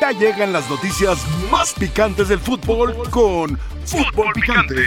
[0.00, 4.84] Ya llegan las noticias más picantes del fútbol con Fútbol Picante.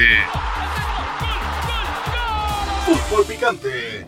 [2.86, 4.06] Fútbol Picante.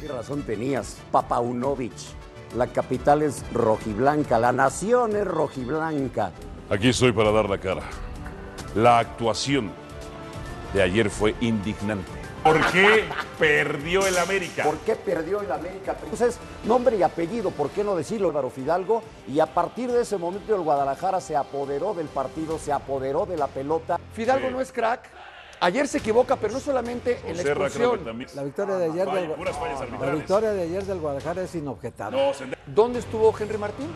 [0.00, 1.92] ¿Qué razón tenías, Papaunovic?
[2.56, 6.32] La capital es rojiblanca, la nación es rojiblanca.
[6.68, 7.82] Aquí estoy para dar la cara.
[8.74, 9.70] La actuación
[10.74, 12.21] de ayer fue indignante.
[12.42, 13.04] ¿Por qué
[13.38, 14.64] perdió el América?
[14.64, 15.96] ¿Por qué perdió el América?
[16.02, 19.02] Entonces, nombre y apellido, ¿por qué no decirlo, Álvaro Fidalgo?
[19.28, 23.36] Y a partir de ese momento el Guadalajara se apoderó del partido, se apoderó de
[23.36, 24.00] la pelota.
[24.12, 25.08] Fidalgo no es crack.
[25.60, 28.04] Ayer se equivoca, pero no solamente en la expulsión.
[28.04, 28.28] también.
[28.34, 29.30] La victoria de ayer del,
[30.00, 32.18] la victoria de ayer del Guadalajara es inobjetable.
[32.18, 33.86] No, ¿Dónde estuvo Henry Martín?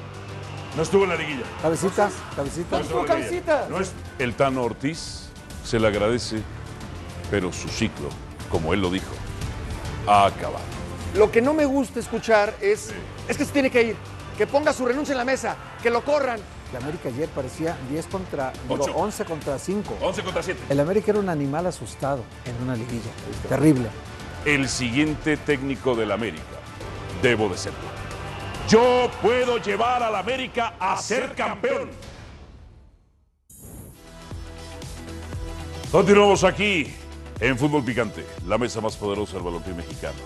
[0.76, 1.42] no estuvo en la liguilla.
[1.62, 2.76] Cabecita, cabecita.
[2.76, 3.66] No estuvo cabecita.
[3.68, 5.30] No es el Tano Ortiz,
[5.64, 6.40] se le agradece,
[7.30, 8.10] pero su ciclo,
[8.50, 9.12] como él lo dijo,
[10.06, 10.64] ha acabado.
[11.14, 12.92] Lo que no me gusta escuchar es,
[13.28, 13.96] es que se tiene que ir,
[14.36, 16.40] que ponga su renuncia en la mesa, que lo corran.
[16.70, 18.92] El América ayer parecía 10 contra, digo, Ocho.
[18.94, 19.98] 11 contra 5.
[20.00, 20.60] 11 contra 7.
[20.68, 23.10] El América era un animal asustado en una liguilla.
[23.48, 23.88] Terrible.
[24.44, 26.42] El siguiente técnico del América,
[27.22, 27.78] debo de serlo.
[28.68, 31.90] Yo puedo llevar al América a ser campeón.
[35.92, 36.92] Continuamos aquí
[37.40, 40.18] en Fútbol Picante, la mesa más poderosa del balompié mexicano.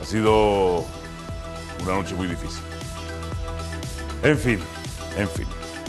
[0.00, 0.84] Ha sido
[1.82, 2.62] una noche muy difícil.
[4.22, 4.58] En fin,
[5.16, 5.46] en fin.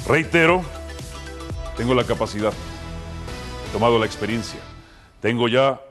[0.08, 0.64] Reitero,
[1.76, 2.54] tengo la capacidad,
[3.68, 4.60] he tomado la experiencia,
[5.20, 5.82] tengo ya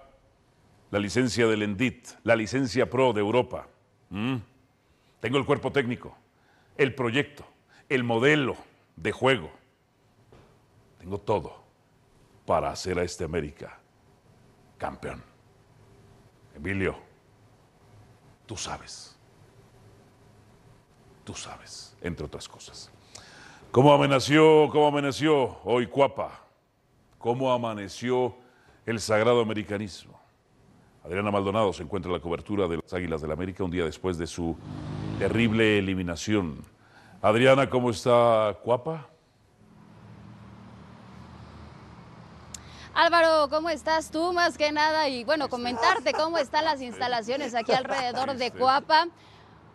[0.90, 3.68] la licencia del ENDIT, la licencia PRO de Europa.
[4.08, 4.36] ¿Mm?
[5.20, 6.16] Tengo el cuerpo técnico,
[6.78, 7.44] el proyecto,
[7.90, 8.56] el modelo
[8.96, 9.50] de juego.
[10.98, 11.62] Tengo todo
[12.46, 13.79] para hacer a este América
[14.80, 15.22] campeón.
[16.56, 16.96] Emilio,
[18.46, 19.14] tú sabes.
[21.22, 22.90] Tú sabes, entre otras cosas.
[23.70, 26.40] ¿Cómo amaneció, cómo amaneció hoy Cuapa?
[27.18, 28.34] ¿Cómo amaneció
[28.86, 30.18] el sagrado americanismo?
[31.04, 34.16] Adriana Maldonado se encuentra en la cobertura de las Águilas del América un día después
[34.16, 34.56] de su
[35.18, 36.64] terrible eliminación.
[37.20, 39.08] Adriana, ¿cómo está Cuapa?
[43.00, 44.34] Álvaro, ¿cómo estás tú?
[44.34, 49.08] Más que nada, y bueno, comentarte cómo están las instalaciones aquí alrededor de Coapa.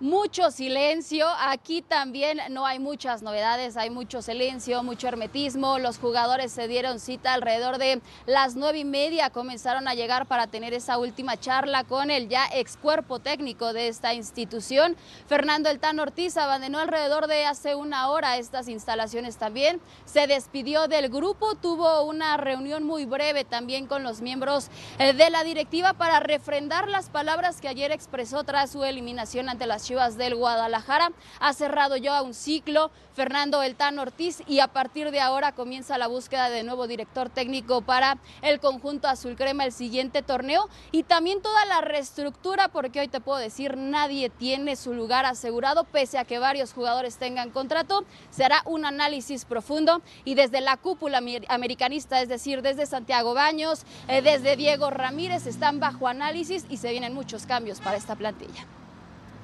[0.01, 5.79] Mucho silencio, aquí también no hay muchas novedades, hay mucho silencio, mucho hermetismo.
[5.79, 10.47] Los jugadores se dieron cita alrededor de las nueve y media, comenzaron a llegar para
[10.47, 14.97] tener esa última charla con el ya ex cuerpo técnico de esta institución.
[15.27, 19.79] Fernando El Tan Ortiz abandonó alrededor de hace una hora estas instalaciones también.
[20.03, 24.67] Se despidió del grupo, tuvo una reunión muy breve también con los miembros
[24.99, 29.65] eh, de la directiva para refrendar las palabras que ayer expresó tras su eliminación ante
[29.65, 31.11] las Chivas del Guadalajara.
[31.39, 35.97] Ha cerrado ya un ciclo Fernando El Tan Ortiz y a partir de ahora comienza
[35.99, 41.03] la búsqueda de nuevo director técnico para el conjunto azul crema el siguiente torneo y
[41.03, 46.17] también toda la reestructura porque hoy te puedo decir nadie tiene su lugar asegurado pese
[46.17, 48.03] a que varios jugadores tengan contrato.
[48.31, 53.83] Será un análisis profundo y desde la cúpula amer- americanista, es decir, desde Santiago Baños,
[54.07, 58.65] eh, desde Diego Ramírez, están bajo análisis y se vienen muchos cambios para esta plantilla.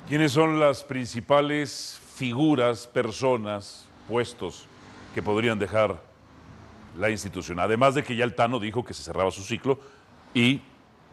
[0.07, 4.67] ¿Quiénes son las principales figuras, personas, puestos
[5.13, 6.01] que podrían dejar
[6.97, 7.59] la institución?
[7.59, 9.79] Además de que ya el Tano dijo que se cerraba su ciclo
[10.33, 10.61] y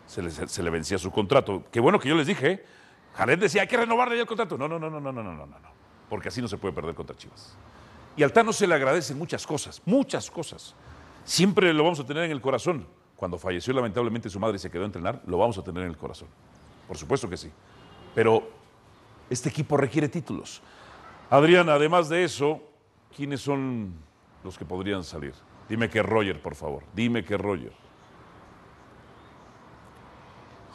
[0.06, 1.64] se le, vencía su contrato.
[1.70, 2.50] Qué bueno que yo les dije.
[2.50, 2.66] ¿eh?
[3.14, 4.56] Jared decía, hay que renovarle ya el contrato.
[4.56, 5.68] No, no, no, no, no, no, no, no, no.
[6.08, 7.56] Porque así no se puede perder contra Chivas.
[8.16, 10.74] Y al Tano se le agradecen muchas cosas, muchas cosas.
[11.24, 12.86] Siempre lo vamos a tener en el corazón.
[13.14, 15.90] Cuando falleció lamentablemente su madre y se quedó a entrenar, lo vamos a tener en
[15.90, 16.28] el corazón.
[16.88, 17.50] Por supuesto que sí.
[18.14, 18.57] Pero
[19.30, 20.62] este equipo requiere títulos.
[21.30, 22.62] Adrián, además de eso,
[23.14, 23.92] ¿quiénes son
[24.44, 25.34] los que podrían salir?
[25.68, 26.82] Dime que Roger, por favor.
[26.94, 27.72] Dime que Roger.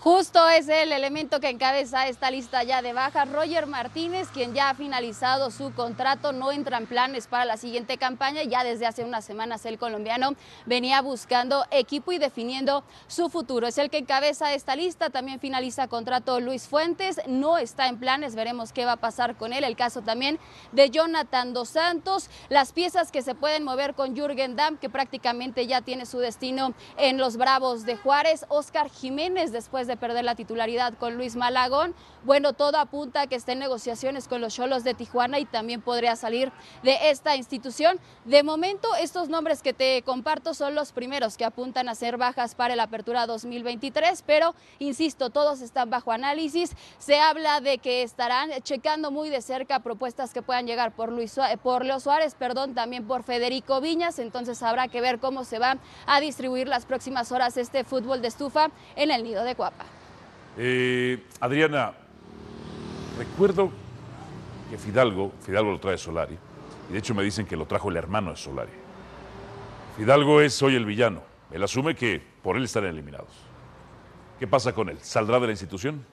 [0.03, 3.31] Justo es el elemento que encabeza esta lista ya de bajas.
[3.31, 7.97] Roger Martínez, quien ya ha finalizado su contrato, no entra en planes para la siguiente
[7.97, 8.43] campaña.
[8.43, 10.35] Ya desde hace unas semanas el colombiano
[10.65, 13.65] venía buscando equipo y definiendo su futuro.
[13.65, 15.09] Es el que encabeza esta lista.
[15.09, 17.21] También finaliza contrato Luis Fuentes.
[17.25, 18.35] No está en planes.
[18.35, 19.63] Veremos qué va a pasar con él.
[19.63, 20.37] El caso también
[20.73, 22.29] de Jonathan Dos Santos.
[22.49, 26.73] Las piezas que se pueden mover con Jürgen Damm, que prácticamente ya tiene su destino
[26.97, 28.45] en los Bravos de Juárez.
[28.49, 31.93] Oscar Jiménez, después de de perder la titularidad con Luis Malagón.
[32.23, 35.81] Bueno, todo apunta a que esté en negociaciones con los Cholos de Tijuana y también
[35.81, 36.51] podría salir
[36.81, 37.99] de esta institución.
[38.25, 42.55] De momento, estos nombres que te comparto son los primeros que apuntan a ser bajas
[42.55, 46.71] para la apertura 2023, pero insisto, todos están bajo análisis.
[46.97, 51.37] Se habla de que estarán checando muy de cerca propuestas que puedan llegar por, Luis,
[51.61, 55.77] por Leo Suárez, perdón, también por Federico Viñas, entonces habrá que ver cómo se va
[56.07, 59.82] a distribuir las próximas horas este fútbol de estufa en el nido de Cuapa.
[60.57, 61.93] Eh, Adriana,
[63.17, 63.71] recuerdo
[64.69, 66.37] que Fidalgo, Fidalgo lo trae Solari,
[66.89, 68.71] y de hecho me dicen que lo trajo el hermano de Solari.
[69.97, 71.21] Fidalgo es hoy el villano.
[71.51, 73.29] Él asume que por él están eliminados.
[74.39, 74.97] ¿Qué pasa con él?
[75.01, 76.03] ¿Saldrá de la institución?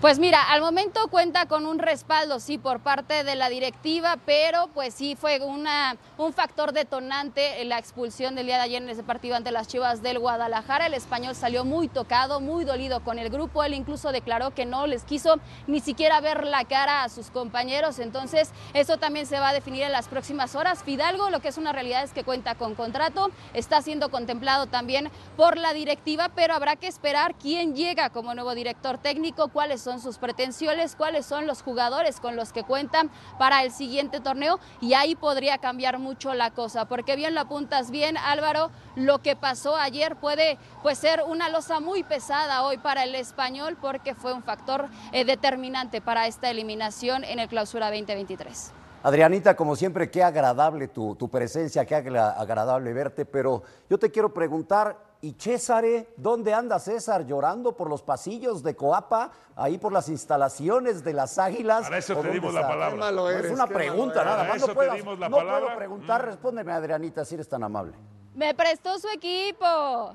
[0.00, 4.68] Pues mira, al momento cuenta con un respaldo, sí, por parte de la directiva, pero
[4.72, 9.02] pues sí fue una, un factor detonante la expulsión del día de ayer en ese
[9.02, 10.86] partido ante las Chivas del Guadalajara.
[10.86, 13.62] El español salió muy tocado, muy dolido con el grupo.
[13.62, 17.98] Él incluso declaró que no les quiso ni siquiera ver la cara a sus compañeros.
[17.98, 20.82] Entonces, eso también se va a definir en las próximas horas.
[20.82, 25.10] Fidalgo, lo que es una realidad es que cuenta con contrato, está siendo contemplado también
[25.36, 29.89] por la directiva, pero habrá que esperar quién llega como nuevo director técnico, cuáles son
[29.90, 33.10] son sus pretensiones, cuáles son los jugadores con los que cuentan
[33.40, 37.90] para el siguiente torneo y ahí podría cambiar mucho la cosa, porque bien lo apuntas
[37.90, 43.02] bien Álvaro, lo que pasó ayer puede pues ser una losa muy pesada hoy para
[43.02, 48.70] el español porque fue un factor eh, determinante para esta eliminación en el clausura 2023.
[49.02, 54.32] Adrianita, como siempre, qué agradable tu, tu presencia, qué agradable verte, pero yo te quiero
[54.32, 55.84] preguntar, ¿Y César,
[56.16, 57.26] dónde anda César?
[57.26, 59.30] ¿Llorando por los pasillos de Coapa?
[59.54, 61.82] Ahí por las instalaciones de las águilas.
[61.82, 63.38] Para eso te dimos la palabra.
[63.38, 64.66] es una pregunta, nada más.
[64.66, 66.26] No, puedo, no puedo preguntar, mm.
[66.26, 67.92] respóndeme, Adrianita, si eres tan amable.
[68.34, 70.14] Me prestó su equipo.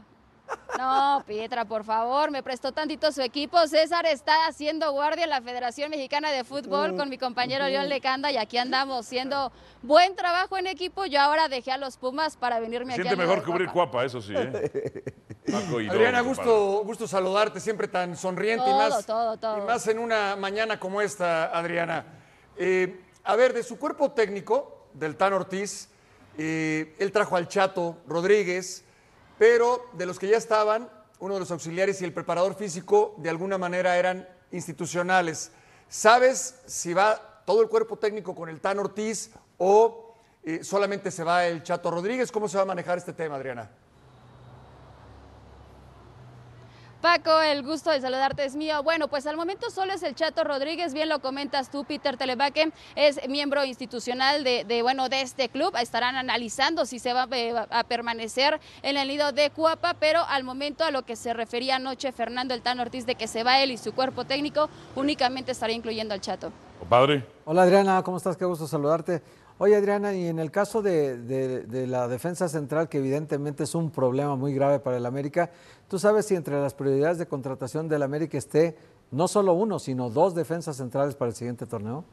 [0.78, 3.66] No, Pietra, por favor, me prestó tantito su equipo.
[3.68, 8.32] César está haciendo guardia en la Federación Mexicana de Fútbol con mi compañero León Lecanda
[8.32, 9.52] y aquí andamos haciendo
[9.82, 11.06] buen trabajo en equipo.
[11.06, 13.04] Yo ahora dejé a los Pumas para venirme aquí.
[13.04, 14.34] Siente mejor cubrir Cuapa, eso sí.
[14.36, 15.04] ¿eh?
[15.90, 19.60] Adriana, gusto, gusto saludarte, siempre tan sonriente y, más, todo, todo.
[19.60, 22.06] y más en una mañana como esta, Adriana.
[22.58, 25.90] Eh, a ver, de su cuerpo técnico, del Tan Ortiz,
[26.38, 28.85] eh, él trajo al Chato Rodríguez,
[29.38, 30.90] pero de los que ya estaban,
[31.20, 35.52] uno de los auxiliares y el preparador físico de alguna manera eran institucionales.
[35.88, 41.24] ¿Sabes si va todo el cuerpo técnico con el Tan Ortiz o eh, solamente se
[41.24, 42.32] va el Chato Rodríguez?
[42.32, 43.70] ¿Cómo se va a manejar este tema, Adriana?
[47.06, 48.82] Paco, el gusto de saludarte es mío.
[48.82, 52.72] Bueno, pues al momento solo es el Chato Rodríguez, bien lo comentas tú, Peter Telebaque,
[52.96, 55.76] es miembro institucional de, bueno, de este club.
[55.80, 60.44] Estarán analizando si se va eh, a, permanecer en el nido de Cuapa, pero al
[60.44, 63.60] momento a lo que se refería anoche Fernando El Tano Ortiz de que se va
[63.60, 66.52] él y su cuerpo técnico, únicamente estaría incluyendo al Chato.
[66.90, 67.24] Padre.
[67.46, 68.36] Hola Adriana, ¿cómo estás?
[68.36, 69.22] Qué gusto saludarte.
[69.58, 74.36] Oye Adriana, y en el caso de, la defensa central, que evidentemente es un problema
[74.36, 75.50] muy grave para el América,
[75.88, 78.76] ¿tú sabes si entre las prioridades de contratación del América esté
[79.12, 82.04] no solo uno, sino dos defensas centrales para el siguiente torneo?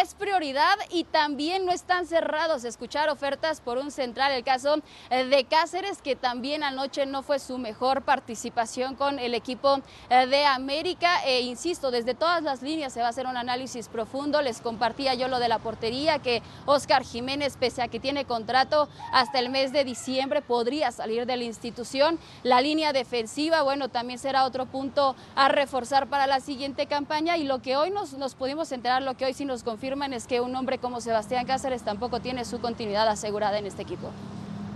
[0.00, 4.32] Es prioridad y también no están cerrados escuchar ofertas por un central.
[4.32, 4.76] El caso
[5.10, 10.26] eh, de Cáceres, que también anoche no fue su mejor participación con el equipo eh,
[10.26, 11.22] de América.
[11.26, 14.40] E insisto, desde todas las líneas se va a hacer un análisis profundo.
[14.40, 18.88] Les compartía yo lo de la portería, que Oscar Jiménez, pese a que tiene contrato
[19.12, 22.18] hasta el mes de diciembre, podría salir de la institución.
[22.44, 27.36] La línea defensiva, bueno, también será otro punto a reforzar para la siguiente campaña.
[27.36, 30.12] Y lo que hoy nos, nos pudimos enterar, lo que hoy sí nos confirma afirman
[30.12, 34.12] es que un hombre como Sebastián Cáceres tampoco tiene su continuidad asegurada en este equipo.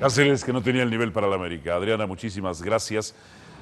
[0.01, 1.77] Cáceres que no tenía el nivel para la América.
[1.77, 3.15] Adriana, muchísimas gracias.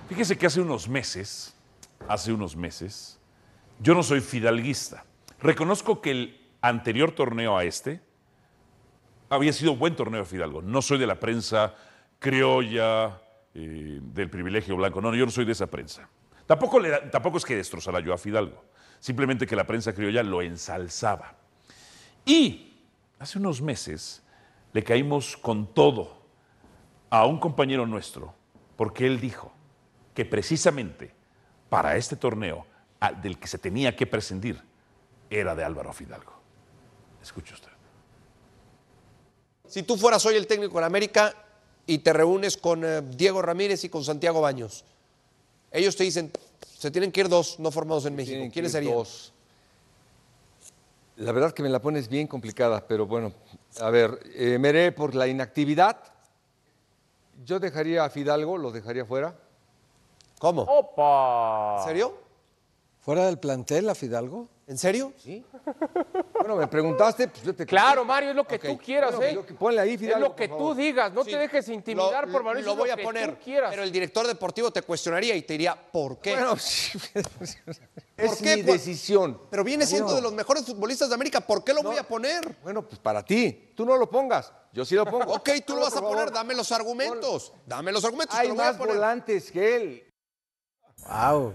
[0.08, 1.54] Fíjese que hace unos meses,
[2.08, 3.20] hace unos meses,
[3.78, 5.04] yo no soy fidalguista.
[5.38, 8.00] Reconozco que el anterior torneo a este
[9.28, 10.62] había sido buen torneo de Fidalgo.
[10.62, 11.74] No soy de la prensa
[12.20, 13.20] criolla,
[13.52, 15.02] eh, del privilegio blanco.
[15.02, 16.08] No, yo no soy de esa prensa.
[16.46, 16.80] Tampoco,
[17.12, 18.64] tampoco es que destrozara yo a Fidalgo
[19.04, 21.34] simplemente que la prensa criolla lo ensalzaba.
[22.24, 22.72] Y
[23.18, 24.22] hace unos meses
[24.72, 26.22] le caímos con todo
[27.10, 28.32] a un compañero nuestro,
[28.78, 29.52] porque él dijo
[30.14, 31.12] que precisamente
[31.68, 32.64] para este torneo
[33.20, 34.62] del que se tenía que prescindir
[35.28, 36.32] era de Álvaro Fidalgo.
[37.22, 37.72] Escuche usted.
[39.68, 41.34] Si tú fueras hoy el técnico de América
[41.86, 44.86] y te reúnes con eh, Diego Ramírez y con Santiago Baños,
[45.70, 46.32] ellos te dicen,
[46.66, 48.48] se tienen que ir dos no formados en México.
[48.52, 48.94] ¿Quiénes serían?
[48.94, 49.32] Dos.
[51.16, 53.32] La verdad que me la pones bien complicada, pero bueno,
[53.80, 55.96] a ver, eh, Meré por la inactividad,
[57.44, 59.36] yo dejaría a Fidalgo, lo dejaría fuera.
[60.38, 60.62] ¿Cómo?
[60.62, 61.76] ¡Opa!
[61.78, 62.14] ¿En serio?
[63.00, 64.48] ¿Fuera del plantel a Fidalgo?
[64.66, 65.12] ¿En serio?
[65.18, 65.44] Sí.
[66.38, 69.44] Bueno, me preguntaste, pues yo te Claro, Mario, es lo que tú quieras, Bueno, ¿eh?
[69.46, 71.32] que- ponle ahí, es lo que por tú digas, no Sí.
[71.32, 72.70] te dejes intimidar Lo- por Mauricio.
[72.70, 73.68] Lo voy a que poner, tú quieras.
[73.70, 76.32] pero el director deportivo te cuestionaría y te diría, ¿por qué?
[76.32, 76.98] Bueno, sí,
[78.16, 78.56] es qué?
[78.56, 79.38] mi decisión.
[79.50, 82.56] pero viene siendo de los mejores futbolistas de América, ¿por qué lo voy a poner?
[82.62, 85.24] Bueno, pues para ti, tú no lo pongas, yo sí lo pongo.
[85.34, 86.32] Ok, tú lo vas a Por poner, favor.
[86.32, 87.52] dame los argumentos.
[87.66, 90.10] Dame los argumentos, Hay más volantes que él.
[91.06, 91.52] ¡Wow!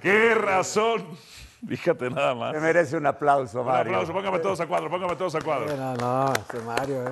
[0.00, 1.18] ¡Qué razón!
[1.68, 2.52] Fíjate nada más.
[2.54, 3.92] Me merece un aplauso, Un Mario.
[3.94, 5.76] aplauso, póngame todos a cuadro, póngame todos a cuadro.
[5.76, 7.10] No, no, este Mario, ¿eh?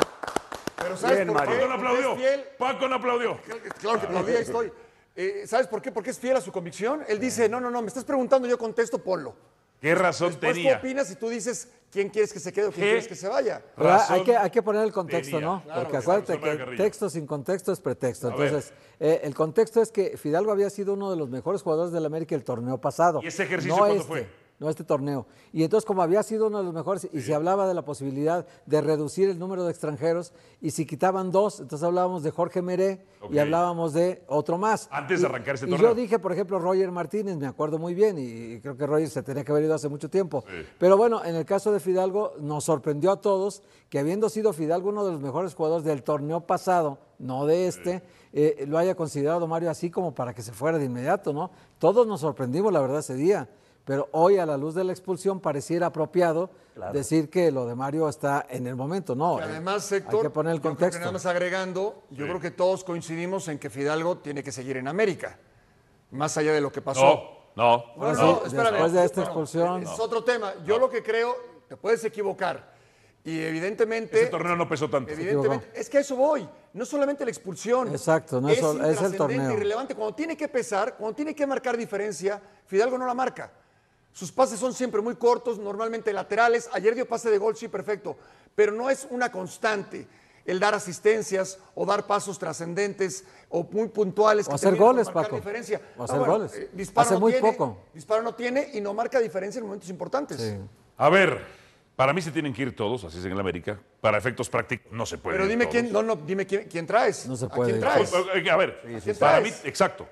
[0.76, 1.54] Pero ¿sabes Bien, por Mario.
[1.54, 1.66] qué?
[1.66, 2.16] Paco no Porque es aplaudió.
[2.16, 2.44] fiel.
[2.58, 3.38] Paco no aplaudió.
[3.80, 4.72] Claro que todavía estoy.
[5.16, 5.92] Eh, ¿Sabes por qué?
[5.92, 7.02] Porque es fiel a su convicción.
[7.08, 9.34] Él dice, no, no, no, me estás preguntando, yo contesto, ponlo.
[9.84, 10.72] ¿Qué razón Después tenía?
[10.72, 12.90] tú opinas y tú dices quién quieres que se quede o quién ¿Qué?
[12.92, 13.62] quieres que se vaya.
[13.76, 15.46] Razón hay, que, hay que poner el contexto, tenía.
[15.46, 15.62] ¿no?
[15.62, 18.28] Claro, Porque que acuérdate que texto sin contexto es pretexto.
[18.28, 18.30] A.
[18.30, 22.06] Entonces, eh, el contexto es que Fidalgo había sido uno de los mejores jugadores del
[22.06, 23.20] América el torneo pasado.
[23.22, 24.26] ¿Y ese ejercicio no cuándo este, fue?
[24.64, 25.26] No este torneo.
[25.52, 28.46] Y entonces, como había sido uno de los mejores y se hablaba de la posibilidad
[28.64, 33.04] de reducir el número de extranjeros, y si quitaban dos, entonces hablábamos de Jorge Meré
[33.30, 34.88] y hablábamos de otro más.
[34.90, 35.76] Antes Y- de arrancar y torneo.
[35.78, 39.22] yo dije, por ejemplo, Roger Martínez, me acuerdo muy bien, y creo que Roger se
[39.22, 40.42] tenía que haber ido hace mucho tiempo.
[40.78, 44.88] Pero bueno, en el caso de Fidalgo, nos sorprendió a todos que habiendo sido Fidalgo
[44.88, 48.02] uno de los mejores jugadores del torneo pasado, no de este,
[48.32, 51.50] eh, lo haya considerado Mario así como para que se fuera de inmediato, ¿no?
[51.78, 53.48] Todos nos sorprendimos, la verdad, ese día.
[53.84, 56.50] Pero hoy, a la luz de la expulsión, pareciera apropiado
[56.92, 59.38] decir que lo de Mario está en el momento, ¿no?
[59.38, 60.98] Y además, Héctor, hay que poner el contexto.
[61.00, 64.88] nada más agregando, yo creo que todos coincidimos en que Fidalgo tiene que seguir en
[64.88, 65.38] América,
[66.12, 67.02] más allá de lo que pasó.
[67.54, 67.84] No, no.
[67.96, 68.70] Bueno, Sí, no, espérame.
[68.72, 69.82] después de esta Bueno, expulsión.
[69.82, 70.54] Es otro tema.
[70.64, 71.36] Yo lo que creo,
[71.68, 72.72] te puedes equivocar.
[73.22, 74.20] Y evidentemente.
[74.22, 75.12] Ese torneo no pesó tanto.
[75.12, 76.48] Evidentemente, es que a eso voy.
[76.72, 77.88] No solamente la expulsión.
[77.88, 79.52] Exacto, no es es el torneo.
[79.52, 79.94] irrelevante.
[79.94, 83.50] Cuando tiene que pesar, cuando tiene que marcar diferencia, Fidalgo no la marca.
[84.14, 86.70] Sus pases son siempre muy cortos, normalmente laterales.
[86.72, 88.16] Ayer dio pase de gol, sí, perfecto.
[88.54, 90.06] Pero no es una constante
[90.46, 94.46] el dar asistencias o dar pasos trascendentes o muy puntuales.
[94.46, 95.36] O que hacer goles, marcar Paco.
[95.36, 95.80] Diferencia.
[95.98, 96.54] O Ah, hacer bueno, goles.
[96.54, 97.78] eh, disparo Hace no muy tiene, poco.
[97.92, 100.40] Disparo no tiene y no marca diferencia en momentos importantes.
[100.40, 100.56] Sí.
[100.96, 101.44] A ver,
[101.96, 103.80] para mí se tienen que ir todos, así es en el América.
[104.00, 105.38] Para efectos prácticos no se puede.
[105.38, 107.26] Pero dime quién, no, no, dime quién, quién traes.
[107.26, 107.88] No se ¿A puede quién ir.
[107.88, 108.12] traes?
[108.14, 110.06] A ver, ¿Quién para mí, exacto.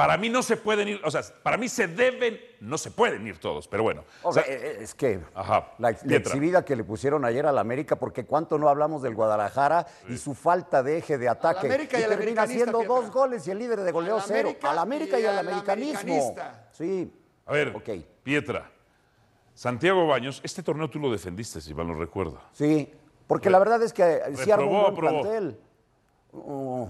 [0.00, 3.26] Para mí no se pueden ir, o sea, para mí se deben, no se pueden
[3.26, 4.02] ir todos, pero bueno.
[4.22, 7.96] O sea, eh, es que Ajá, la, la exhibida que le pusieron ayer al América,
[7.96, 11.66] porque cuánto no hablamos del Guadalajara y su falta de eje de ataque.
[11.66, 12.96] América y al termina americanista, haciendo Pietra.
[12.96, 14.48] dos goles y el líder de goleo Al cero.
[14.48, 16.34] América Al América y, y al americanismo.
[16.72, 17.12] Sí.
[17.46, 17.88] A ver, Ok.
[18.22, 18.70] Pietra,
[19.54, 22.40] Santiago Baños, este torneo tú lo defendiste, si mal no recuerdo.
[22.52, 22.90] Sí,
[23.26, 25.22] porque la verdad es que sí armó un ¿Reprobó o buen aprobó?
[25.22, 25.60] plantel.
[26.32, 26.88] Oh,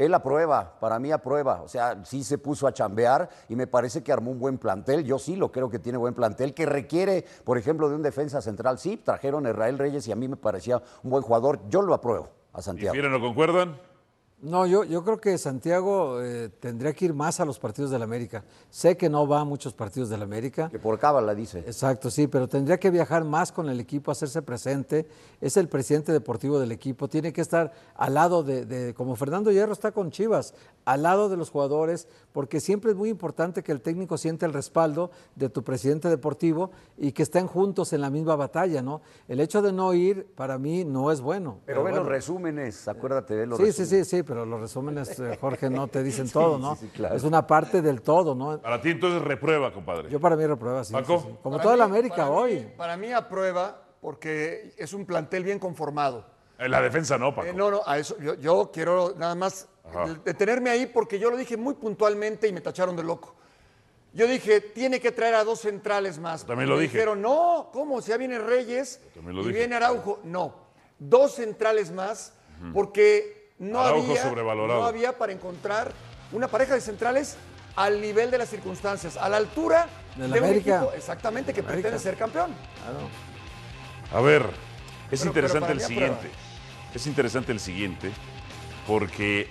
[0.00, 1.60] él aprueba, para mí aprueba.
[1.60, 5.04] O sea, sí se puso a chambear y me parece que armó un buen plantel.
[5.04, 8.40] Yo sí lo creo que tiene buen plantel, que requiere, por ejemplo, de un defensa
[8.40, 8.78] central.
[8.78, 11.60] Sí, trajeron a Israel Reyes y a mí me parecía un buen jugador.
[11.68, 12.94] Yo lo apruebo a Santiago.
[12.94, 13.89] ¿Difieren o concuerdan?
[14.42, 18.00] No, yo, yo creo que Santiago eh, tendría que ir más a los partidos del
[18.02, 18.42] América.
[18.70, 20.70] Sé que no va a muchos partidos del América.
[20.70, 21.58] Que por cábala dice.
[21.58, 25.06] Exacto, sí, pero tendría que viajar más con el equipo, hacerse presente.
[25.42, 29.50] Es el presidente deportivo del equipo, tiene que estar al lado de, de- como Fernando
[29.52, 30.54] Hierro está con Chivas,
[30.86, 34.54] al lado de los jugadores, porque siempre es muy importante que el técnico siente el
[34.54, 39.02] respaldo de tu presidente deportivo y que estén juntos en la misma batalla, ¿no?
[39.28, 41.58] El hecho de no ir, para mí, no es bueno.
[41.66, 41.98] Pero ve bueno.
[42.04, 45.88] los resúmenes, acuérdate de los Sí, sí, sí, sí, pero los resúmenes, eh, Jorge, no
[45.88, 46.76] te dicen todo, ¿no?
[46.76, 47.16] sí, sí, claro.
[47.16, 48.60] Es una parte del todo, ¿no?
[48.60, 50.08] Para ti entonces reprueba, compadre.
[50.08, 50.92] Yo para mí reprueba, sí.
[50.92, 51.18] Paco.
[51.18, 51.36] sí, sí.
[51.42, 52.72] Como Para toda la América para mí- hoy.
[52.76, 56.24] para mí aprueba porque es un plantel bien conformado.
[56.60, 57.48] En la defensa no, Paco.
[57.48, 60.14] Eh, no, no, a eso yo, yo quiero nada más Ajá.
[60.24, 63.34] detenerme ahí porque yo lo dije muy puntualmente y me tacharon de loco.
[64.12, 66.44] Yo dije, tiene que traer a dos centrales más.
[66.46, 66.94] También lo Me dije.
[66.98, 68.00] Dijeron, no, ¿cómo?
[68.00, 69.50] Si ya viene Reyes y dije.
[69.52, 70.20] viene Araujo.
[70.22, 70.54] No,
[71.00, 72.32] dos centrales más
[72.74, 74.80] porque no había, sobrevalorado.
[74.80, 75.92] no había para encontrar
[76.32, 77.36] una pareja de centrales
[77.76, 79.86] al nivel de las circunstancias, a la altura
[80.16, 80.78] de un América.
[80.78, 81.82] equipo exactamente que América.
[81.88, 82.50] pretende ser campeón.
[84.12, 84.42] A ver,
[85.10, 86.30] es Pero- interesante pero el siguiente.
[86.94, 88.10] Es interesante el siguiente,
[88.86, 89.48] porque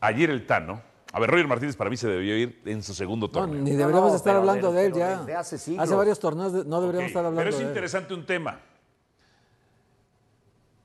[0.00, 0.80] ayer el Tano.
[1.12, 3.62] A ver, Roger Martínez para mí se debió ir en su segundo No, torneo.
[3.62, 5.38] ni deberíamos no, estar pero hablando de- de él pero ya.
[5.40, 5.90] hace siglos.
[5.90, 7.68] varios torneos de- no deberíamos estar hablando Pero es de él.
[7.68, 8.60] interesante un tema.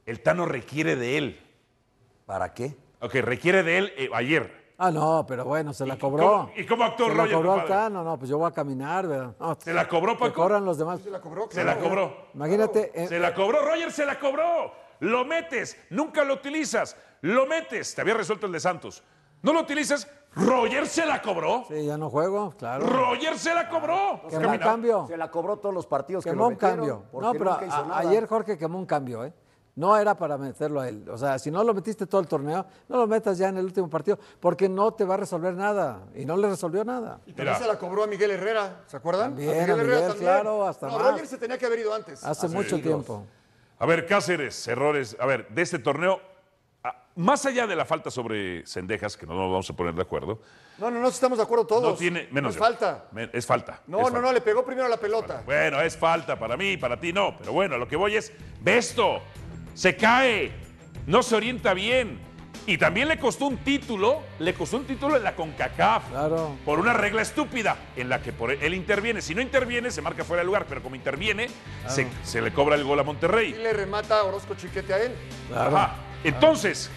[0.05, 1.39] El Tano requiere de él.
[2.25, 2.75] ¿Para qué?
[3.01, 4.63] Ok, requiere de él eh, ayer.
[4.77, 6.27] Ah, no, pero bueno, se la ¿Y cobró.
[6.29, 7.73] cómo- y cómo actuó Se Roger, la cobró compadre?
[7.73, 9.35] Altano, no, pues yo voy a caminar, ¿verdad?
[9.39, 10.33] No, ¿Se la cobró, que Paco?
[10.33, 11.01] corran los demás.
[11.01, 11.87] Se la cobró, Se la claro.
[11.89, 12.17] cobró.
[12.33, 14.73] Imagínate, eh, Se la cobró, Roger, se la cobró.
[14.99, 16.97] Lo metes, nunca lo utilizas.
[17.21, 19.03] Lo metes, te había resuelto el de Santos.
[19.41, 21.65] No lo utilizas, Roger se la cobró.
[21.67, 22.85] sí, ya no juego, claro.
[22.85, 24.21] Roger se la cobró.
[24.29, 25.05] Quemó un cambio.
[25.07, 27.03] Se la cobró todos los partidos que Quemó lo un metieron, cambio.
[27.11, 29.33] porque No, pero a- ayer Jorge quemó un cambio, ¿eh?
[29.75, 31.03] No era para meterlo a él.
[31.09, 33.65] O sea, si no lo metiste todo el torneo, no lo metas ya en el
[33.65, 36.01] último partido, porque no te va a resolver nada.
[36.15, 37.19] Y no le resolvió nada.
[37.25, 37.59] Y también Mira.
[37.59, 39.31] se la cobró a Miguel Herrera, ¿se acuerdan?
[39.31, 41.11] También, a Miguel, claro, hasta no, más.
[41.11, 42.23] Roger se tenía que haber ido antes.
[42.23, 43.25] Hace mucho tiempo.
[43.79, 45.17] A ver, Cáceres, errores.
[45.19, 46.21] A ver, de este torneo,
[47.15, 50.39] más allá de la falta sobre Cendejas, que no nos vamos a poner de acuerdo,
[50.77, 51.83] No, no, no, estamos de acuerdo todos.
[51.83, 52.27] no tiene.
[52.31, 52.59] Menos No es yo.
[52.59, 53.05] falta.
[53.33, 53.81] Es falta.
[53.87, 54.21] No, es no, falta.
[54.27, 55.41] no, le pegó primero la pelota.
[55.45, 57.35] Bueno, es falta para mí, para ti no.
[57.39, 59.19] Pero bueno, a lo que voy es, ve esto,
[59.73, 60.51] se cae,
[61.07, 62.19] no se orienta bien.
[62.65, 66.09] Y también le costó un título, le costó un título en la CONCACAF.
[66.11, 66.55] Claro.
[66.63, 69.21] Por una regla estúpida en la que por él interviene.
[69.21, 71.47] Si no interviene, se marca fuera de lugar, pero como interviene,
[71.89, 73.53] se, se le cobra el gol a Y Monterrey.
[73.53, 75.11] le remata Orozco Chiquete a él.
[75.53, 75.95] Ajá.
[76.23, 76.89] Entonces,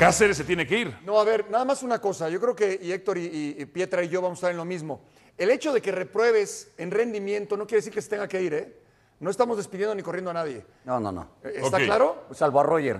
[0.00, 0.96] Cáceres se tiene que ir.
[1.04, 2.28] No, a ver, nada más una cosa.
[2.28, 4.56] Yo creo que y Héctor y, y- y Pietra y yo vamos a estar en
[4.56, 5.04] lo mismo.
[5.38, 8.52] El hecho de que repruebes en rendimiento no quiere decir que se tenga que ir,
[8.54, 8.76] ¿eh?
[9.24, 10.62] No estamos despidiendo ni corriendo a nadie.
[10.84, 11.22] No, no, no.
[11.42, 11.84] Eh, ¿Está Ok.
[11.84, 12.24] claro?
[12.32, 12.96] Salvo a Roger.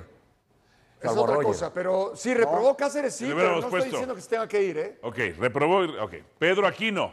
[0.98, 1.46] Es Salvo a otra Roger.
[1.48, 3.90] cosa, pero sí, reprobó Cáceres, sí, Le pero no hubiéramos estoy puesto.
[3.90, 4.98] diciendo que se tenga que ir, ¿eh?
[5.02, 5.80] Ok, reprobó.
[6.02, 6.14] Ok.
[6.38, 7.12] Pedro Aquino.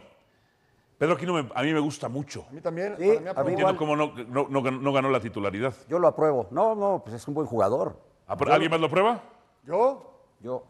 [0.98, 2.46] Pedro Aquino me- a mí me gusta mucho.
[2.50, 3.50] A mí también, Sí, para mí a mí No aprobó.
[3.50, 5.74] entiendo cómo no, no- no ganó- no ganó la titularidad.
[5.89, 6.48] Yo lo apruebo.
[6.51, 8.00] No, no, pues es un buen jugador.
[8.30, 9.22] ¿Apro- ¿Alguien más lo prueba?
[9.65, 10.63] Yo, Yo.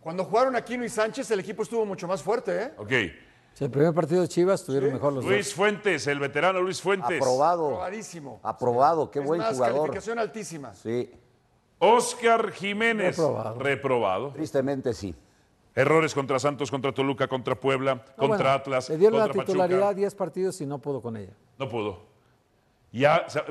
[0.00, 2.72] cuando jugaron Aquino y Sánchez, el equipo estuvo mucho más fuerte, ¿eh?
[2.76, 2.92] Ok.
[3.54, 7.20] Si el primer partido de Chivas tuvieron mejor los Luis Fuentes, el veterano Luis Fuentes.
[7.20, 7.66] Aprobado.
[7.66, 8.40] Aprobadísimo.
[8.42, 9.10] Aprobado.
[9.10, 9.80] Qué es buen más, jugador.
[9.80, 10.74] calificación altísima.
[10.74, 11.10] Sí,
[11.78, 13.16] Oscar Jiménez.
[13.18, 13.58] Reprobado.
[13.58, 14.28] Reprobado.
[14.30, 15.14] tristemente sí.
[15.74, 18.04] Errores contra Santos, contra Toluca, contra Puebla, dos.
[18.16, 18.88] contra Bueno, Atlas.
[18.90, 19.94] Le dieron la titularidad Pachuca.
[19.94, 21.32] 10 partidos y no pudo con ella.
[21.58, 22.12] No pudo.
[22.92, 23.46] Ya, o sea,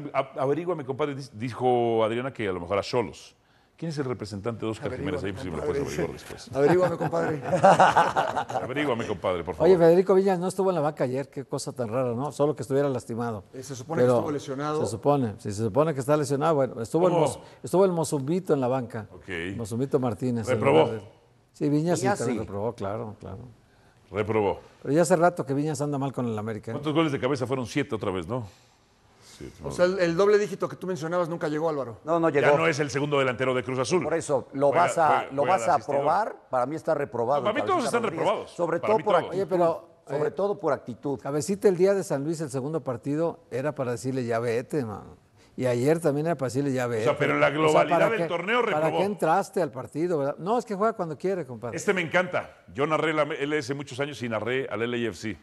[0.85, 3.35] compadre, dijo Adriana que a lo mejor a Solos.
[3.81, 5.31] ¿Quién es el representante de Oscar Jiménez ahí?
[5.31, 6.51] Pues, si me lo puedes averiguar después.
[6.53, 7.41] Averíguame, compadre.
[8.63, 9.67] Averíguame, compadre, por favor.
[9.67, 12.31] Oye, Federico Viñas no estuvo en la banca ayer, qué cosa tan rara, ¿no?
[12.31, 13.43] Solo que estuviera lastimado.
[13.55, 14.85] Eh, se supone que estuvo lesionado.
[14.85, 17.25] Se supone, si se supone que está lesionado, bueno, estuvo, el, ¿Cómo?
[17.25, 19.07] Mos- estuvo el Mozumbito en la banca.
[19.15, 19.57] Ok.
[19.57, 20.47] Mozumbito Martínez.
[20.47, 20.87] ¿Reprobó?
[21.53, 22.37] Sí, Viñas, Viñas sí, sí.
[22.37, 23.39] reprobó, claro, claro.
[24.11, 24.59] Reprobó.
[24.83, 26.71] Pero ya hace rato que Viñas anda mal con el América.
[26.71, 27.65] ¿Cuántos goles de cabeza fueron?
[27.65, 28.45] Siete otra vez, ¿no?
[29.63, 31.99] O sea, el, el doble dígito que tú mencionabas nunca llegó, Álvaro.
[32.03, 32.57] No, no Ya llegó.
[32.57, 34.03] no es el segundo delantero de Cruz Azul.
[34.03, 36.35] Por eso, lo Juega- vas a, juega- lo juega vas a aprobar.
[36.49, 37.41] Para mí está reprobado.
[37.41, 38.25] No, para mí todos están Rodríguez.
[38.25, 38.51] reprobados.
[38.51, 39.33] Sobre Para todo por actitud.
[39.35, 41.19] Oye, pero, Sobre eh, todo por actitud.
[41.19, 45.17] Cabecita el día de San Luis, el segundo partido, era para decirle ya vete, mano.
[45.57, 47.13] Y ayer también era para decirle ya vete.
[47.19, 48.97] pero en la globalidad ¿para del qué- torneo ¿Para reprobó.
[48.99, 50.17] qué entraste al partido?
[50.17, 50.35] verdad?
[50.39, 51.75] No, es que juega cuando quiere, compadre.
[51.77, 52.63] Este me encanta.
[52.73, 55.37] Yo narré la LS muchos años y narré al LAFC.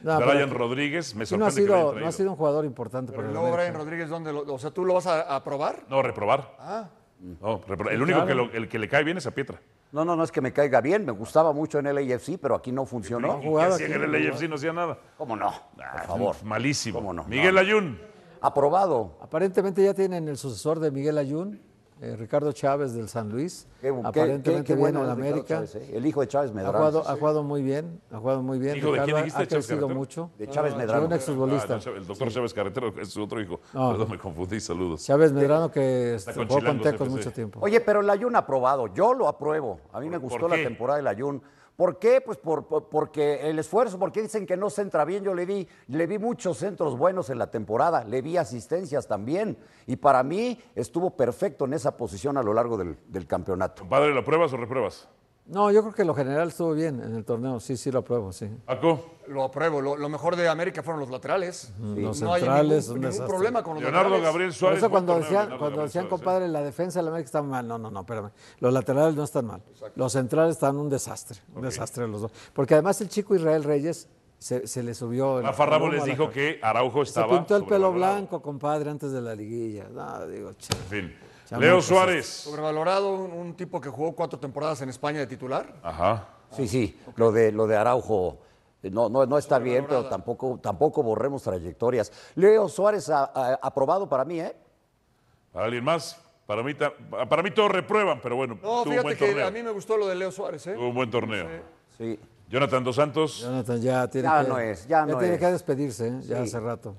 [0.00, 2.30] No, Brian Rodríguez, me Sí, no ha, sorprende que lo sido, hayan no ha sido
[2.30, 3.74] un jugador importante Pero luego Brian.
[3.74, 5.84] Rodríguez, ¿dónde lo- o sea, ¿tú lo vas a a aprobar?
[5.88, 6.54] No, reprobar.
[6.58, 6.88] Ah,
[7.40, 8.26] No, repro- el único claro.
[8.26, 9.58] que, lo- el que le cae bien es a Pietra.
[9.92, 11.06] No, no, no es que me caiga bien.
[11.06, 13.38] Me gustaba mucho en el AFC, pero aquí no funcionó.
[13.38, 14.48] ¿Y qué jugado hacía en el LAFC?
[14.48, 14.98] No hacía nada.
[15.16, 15.48] ¿Cómo no?
[15.48, 16.36] Ah, Por favor.
[16.44, 16.98] Malísimo.
[16.98, 17.24] ¿Cómo no?
[17.24, 17.60] Miguel No.
[17.62, 17.98] Ayun.
[18.42, 19.16] Aprobado.
[19.22, 21.62] Aparentemente ya tienen el sucesor de Miguel Ayun,
[22.00, 23.66] eh, Ricardo Chávez del San Luis.
[23.80, 25.46] Qué, Aparentemente qué- qué viene bueno en América.
[25.46, 25.90] Chávez, ¿eh?
[25.94, 26.76] El hijo de Chávez Ha Medrano.
[26.78, 28.76] jugado, ha jugado muy bien, ha jugado muy bien.
[28.76, 30.30] ¿Hijo de quién Ricardo dijiste, ha crecido mucho.
[30.38, 31.06] De Chávez De Medrano.
[31.06, 31.76] un exfutbolista.
[31.76, 33.60] Ah, no, el doctor Chávez Carretero es su otro hijo.
[33.72, 33.90] No.
[33.92, 34.60] Perdón, me confundí.
[34.60, 35.04] Saludos.
[35.04, 37.60] Chávez Medrano que este, con jugó con Chilangos Tecos mucho tiempo.
[37.62, 39.80] Oye, pero el Ayun aprobado, yo lo apruebo.
[39.92, 41.42] A mí me ¿Por- gustó la temporada del Ayun.
[41.76, 42.20] ¿Por qué?
[42.20, 45.22] Pues por, por- porque el esfuerzo, porque dicen que no centra bien.
[45.24, 49.58] Yo le vi, le vi muchos centros buenos en la temporada, le vi asistencias también.
[49.86, 53.82] Y para mí estuvo perfecto en esa posición a lo largo del, del campeonato.
[53.82, 55.08] Compadre, ¿lo pruebas o repruebas?
[55.48, 57.60] No, yo creo que lo general estuvo bien en el torneo.
[57.60, 58.48] Sí, sí lo apruebo, sí.
[58.64, 59.18] Paco.
[59.28, 59.80] lo apruebo.
[59.80, 61.72] Lo, lo mejor de América fueron los laterales.
[61.80, 64.26] Los no hay centrales, ningún, un ningún problema con los Leonardo laterales.
[64.32, 64.78] Gabriel Por Suárez.
[64.78, 66.24] eso buen cuando torneo, decían, Leonardo cuando Gabriel decían, Suárez, ¿eh?
[66.24, 67.68] compadre, la defensa de la América está mal.
[67.68, 68.30] No, no, no, espérame.
[68.58, 69.62] Los laterales no están mal.
[69.94, 71.38] Los centrales están un desastre.
[71.54, 72.32] Un desastre los dos.
[72.52, 75.38] Porque además el chico Israel Reyes se, se le subió.
[75.38, 77.36] el Rafa Ramos les dijo que Araujo Se estaba.
[77.36, 79.86] pintó el pelo blanco, compadre, antes de la liguilla.
[79.92, 80.72] No, digo, che.
[80.76, 81.16] En fin.
[81.58, 82.26] Leo Suárez.
[82.26, 85.74] Sobrevalorado, un, un tipo que jugó cuatro temporadas en España de titular.
[85.82, 86.28] Ajá.
[86.50, 88.38] Sí, sí, lo de, lo de Araujo
[88.82, 92.12] no, no, no está bien, pero tampoco, tampoco borremos trayectorias.
[92.36, 94.54] Leo Suárez aprobado para mí, ¿eh?
[95.52, 96.20] ¿Para alguien más?
[96.46, 99.46] Para mí, para mí todos reprueban, pero bueno, No, tuvo fíjate buen que torneo.
[99.48, 100.74] a mí me gustó lo de Leo Suárez, ¿eh?
[100.74, 101.48] Tuvo un buen torneo.
[101.98, 102.18] Sí.
[102.48, 103.40] Jonathan Dos Santos.
[103.40, 105.40] Jonathan ya tiene Ya que, no es, ya no tiene es.
[105.40, 106.18] que despedirse, ¿eh?
[106.20, 106.42] ya Sí.
[106.44, 106.94] hace rato.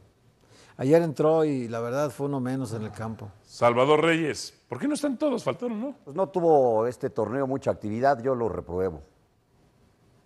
[0.78, 3.32] Ayer entró y la verdad fue uno menos en el campo.
[3.44, 4.54] Salvador Reyes.
[4.70, 5.44] ¿Por qué no están todos?
[5.44, 5.96] Faltaron, ¿no?
[6.04, 9.02] Pues no tuvo este torneo mucha actividad, yo lo repruebo.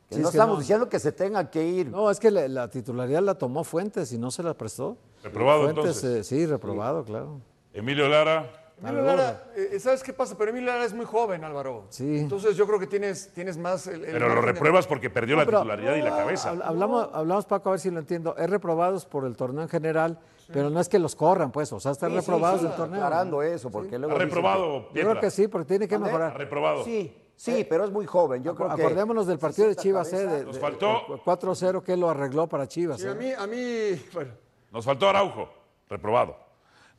[0.09, 0.59] Que Sí, no es que estamos no.
[0.59, 1.87] diciendo que se tenga que ir.
[1.89, 4.97] No, es que la, la titularidad la tomó Fuentes y no se la prestó.
[5.23, 6.03] Reprobado, Fuentes, entonces.
[6.19, 7.39] eh, sí, reprobado, claro.
[7.73, 8.51] Emilio Lara.
[8.83, 10.35] Emilio Lara, eh, ¿sabes qué pasa?
[10.37, 11.85] Pero Emilio Lara es muy joven, Álvaro.
[11.89, 12.17] Sí.
[12.19, 13.85] Entonces yo creo que tienes, tienes más...
[13.87, 16.51] el- el Pero lo de- repruebas porque perdió la pero- titularidad y la cabeza.
[16.51, 18.35] Habl- Hablamos, hablamos, Paco, a ver si lo entiendo.
[18.35, 20.19] Es reprobados por el torneo en general,
[20.53, 21.71] pero no es que los corran, pues.
[21.73, 23.03] O sea, están Sí, reprobados sí, del torneo.
[23.03, 25.11] Aclarando eso, porque luego reprobado, Yo Pietra.
[25.11, 26.37] creo que sí, porque tiene que Ha mejorar.
[26.37, 26.83] reprobado.
[26.83, 28.43] Sí, sí, pero es muy joven.
[28.43, 30.35] Yo creo que Acordémonos del partido de Chivas, eh, cabeza.
[30.35, 32.99] de, Nos de- faltó- el 4-0 que lo arregló para Chivas.
[32.99, 33.11] Sí, eh.
[33.11, 34.31] a mí, a mí, bueno,
[34.71, 35.49] Nos faltó Araujo.
[35.89, 36.37] Reprobado.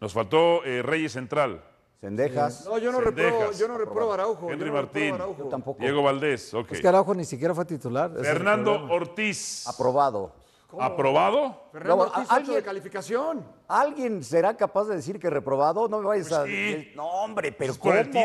[0.00, 1.62] Nos faltó eh, Reyes Central.
[2.00, 2.66] Cendejas.
[2.66, 4.48] no, yo no repruebo, yo no repruebo a Araujo.
[4.48, 5.12] yo Henry no Martín.
[5.12, 5.44] a Araujo.
[5.44, 5.80] Yo tampoco.
[5.80, 6.52] Diego Valdés.
[6.52, 6.72] Ok.
[6.72, 8.10] Es que Araujo ni siquiera fue titular.
[8.18, 8.88] el Fernando.
[8.90, 9.66] Ortiz.
[9.68, 10.32] Aprobado.
[10.80, 11.68] ¿Aprobado?
[11.72, 13.46] Fernando Ortiz, ocho alguien- de calificación.
[13.68, 15.88] ¿Alguien será capaz de decir que reprobado?
[15.88, 16.44] No me vayas Pues a.
[16.46, 16.92] sí.
[16.94, 18.18] No, hombre, pero Es por el ¿cómo?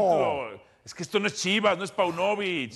[0.50, 0.68] título.
[0.86, 2.72] Es que esto no es Chivas, no es Paunovic.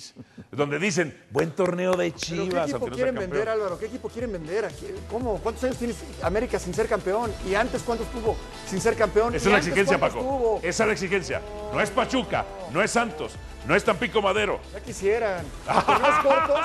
[0.50, 2.66] Donde dicen, buen torneo de ¿Pero Chivas.
[2.66, 3.78] qué equipo no quieren vender, Álvaro?
[3.78, 4.66] ¿Qué equipo quieren vender?
[4.66, 5.38] ¿A quién- ¿Cómo?
[5.38, 7.32] ¿Cuántos años tiene América sin ser campeón?
[7.48, 9.34] ¿Y antes cuántos tuvo sin ser campeón?
[9.34, 10.36] Esa ¿Y es la exigencia, cuántos Paco.
[10.36, 10.56] tuvo?
[10.62, 11.40] Esa es la exigencia.
[11.72, 13.32] No es Pachuca, no es Santos,
[13.66, 14.60] no es Tampico Madero.
[14.72, 15.44] Ya quisieran.
[15.68, 16.60] En torneos cortos,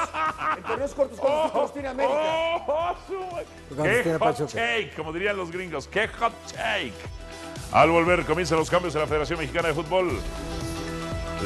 [0.57, 2.15] en torneos cortos, ¿cuántos títulos tiene América?
[2.15, 4.93] Oh, oh, su- ¿Cuántos ¡Qué hot take!
[4.95, 6.93] Como dirían los gringos, ¡qué hot take!
[7.71, 10.19] Al volver comienzan los cambios en la Federación Mexicana de Fútbol.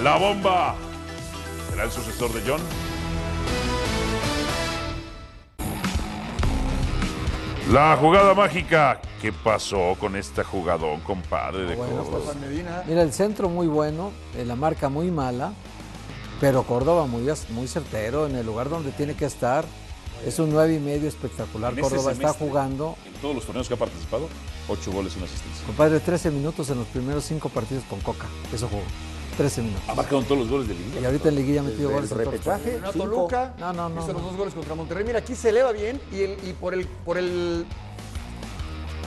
[0.03, 0.75] La bomba.
[1.69, 2.61] ¿Será el sucesor de John?
[7.69, 8.99] La jugada mágica.
[9.21, 12.33] ¿Qué pasó con esta jugadón, compadre de Bueno, Córdoba?
[12.87, 15.53] Mira, el centro muy bueno, eh, la marca muy mala,
[16.39, 19.63] pero Córdoba muy, muy certero en el lugar donde tiene que estar.
[20.25, 21.73] Es un nueve y medio espectacular.
[21.73, 24.27] En este Córdoba está jugando, En todos los torneos que ha participado,
[24.67, 25.65] ocho goles y una asistencia.
[25.65, 28.25] compadre, 13 minutos en los primeros cinco partidos con Coca.
[28.53, 28.83] Eso jugó.
[29.37, 29.83] 13 minutos.
[29.87, 31.07] Ha marcado todos los goles de Y Liga.
[31.07, 33.05] ahorita en Liguilla ha metido Desde goles el repechaje, Renato cinco.
[33.07, 34.27] Luca No, no, no, hizo los no.
[34.29, 35.03] dos goles contra Monterrey.
[35.05, 37.65] Mira, aquí se eleva bien y, el- y por el por el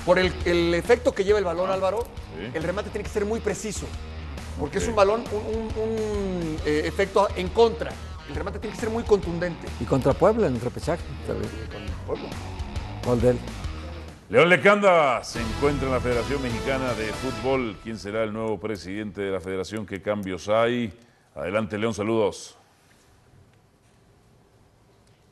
[0.05, 2.01] por el, el efecto que lleva el balón, Álvaro,
[2.39, 2.51] Sí.
[2.53, 3.87] el remate tiene que ser muy preciso.
[4.61, 7.91] Porque es un balón, un, un- un, eh, efecto en contra.
[8.29, 9.67] El remate tiene que ser muy contundente.
[9.81, 11.03] Y contra Puebla en el repechaje.
[13.07, 13.39] Gol de él.
[14.31, 17.77] León Lecanda se encuentra en la Federación Mexicana de Fútbol.
[17.83, 19.85] ¿Quién será el nuevo presidente de la federación?
[19.85, 20.95] ¿Qué cambios hay?
[21.35, 22.57] Adelante, León, saludos.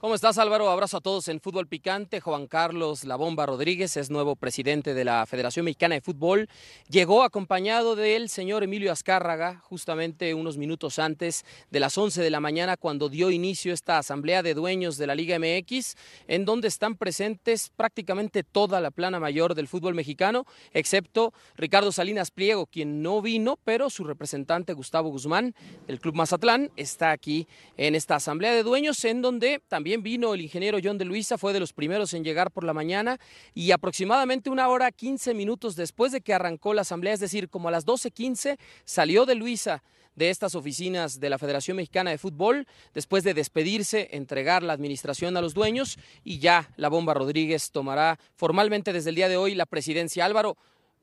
[0.02, 0.68] ¿Cómo estás Álvaro?
[0.68, 2.20] Abrazo a todos en Fútbol Picante.
[2.20, 6.48] Juan Carlos La Bomba Rodríguez es nuevo presidente de la Federación Mexicana de Fútbol.
[6.88, 12.40] Llegó acompañado del señor Emilio Azcárraga justamente unos minutos antes de las 11 de la
[12.40, 15.94] mañana cuando dio inicio esta asamblea de dueños de la Liga MX
[16.26, 22.32] en donde están presentes prácticamente toda la plana mayor del fútbol mexicano excepto Ricardo Salinas
[22.32, 25.54] Pliego quien no vino pero su representante Gustavo Guzmán
[25.86, 30.40] del Club Mazatlán está aquí en esta asamblea de dueños en donde también vino el
[30.40, 33.18] ingeniero John de Luisa, fue de los primeros en llegar por la mañana
[33.52, 37.68] y aproximadamente una hora 15 minutos después de que arrancó la asamblea, es decir, como
[37.68, 39.82] a las 12.15 salió de Luisa
[40.14, 45.36] de estas oficinas de la Federación Mexicana de Fútbol, después de despedirse, entregar la administración
[45.36, 49.54] a los dueños y ya la Bomba Rodríguez tomará formalmente desde el día de hoy
[49.54, 50.24] la presidencia.
[50.24, 50.56] Álvaro,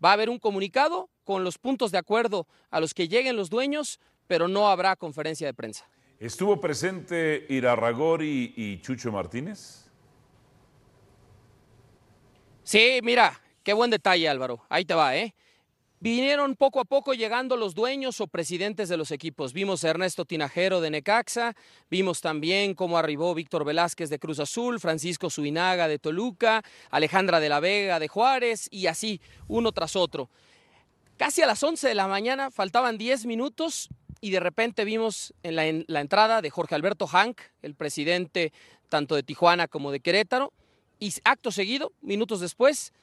[0.03, 3.49] va a haber un comunicado con los puntos de acuerdo a los que lleguen los
[3.49, 5.89] dueños, pero no habrá conferencia de prensa.
[6.19, 9.85] ¿Estuvo presente Irarragori y Chucho Martínez?
[12.61, 15.33] Sí, mira, qué buen detalle Álvaro, ahí te va, ¿eh?
[16.01, 19.53] Vinieron poco a poco llegando los dueños o presidentes de los equipos.
[19.53, 21.55] Vimos a Ernesto Tinajero de Necaxa,
[21.89, 27.47] vimos también cómo arribó Víctor Velázquez de Cruz Azul, Francisco Suinaga de Toluca, Alejandra de
[27.47, 30.29] la Vega de Juárez y así, uno tras otro.
[31.15, 33.89] Casi a las 11 de la mañana, faltaban 10 minutos
[34.21, 38.53] y de repente vimos en la, en la entrada de Jorge Alberto Hank, el presidente
[38.89, 40.51] tanto de Tijuana como de Querétaro,
[40.99, 42.93] y acto seguido, minutos después,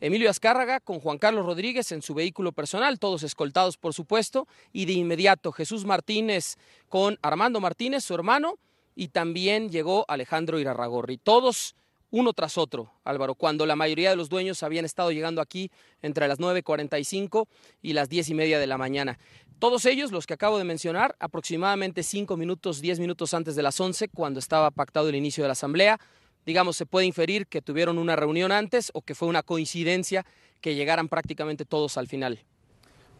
[0.00, 4.84] Emilio Azcárraga con Juan Carlos Rodríguez en su vehículo personal, todos escoltados por supuesto, y
[4.84, 6.56] de inmediato Jesús Martínez
[6.88, 8.58] con Armando Martínez, su hermano,
[8.94, 11.18] y también llegó Alejandro Irarragorri.
[11.18, 11.74] Todos
[12.10, 16.26] uno tras otro, Álvaro, cuando la mayoría de los dueños habían estado llegando aquí entre
[16.26, 17.46] las 9.45
[17.82, 19.18] y las 10 y media de la mañana.
[19.58, 23.80] Todos ellos, los que acabo de mencionar, aproximadamente 5 minutos, 10 minutos antes de las
[23.80, 25.98] 11, cuando estaba pactado el inicio de la asamblea,
[26.46, 30.24] digamos, se puede inferir que tuvieron una reunión antes o que fue una coincidencia
[30.60, 32.38] que llegaran prácticamente todos al final.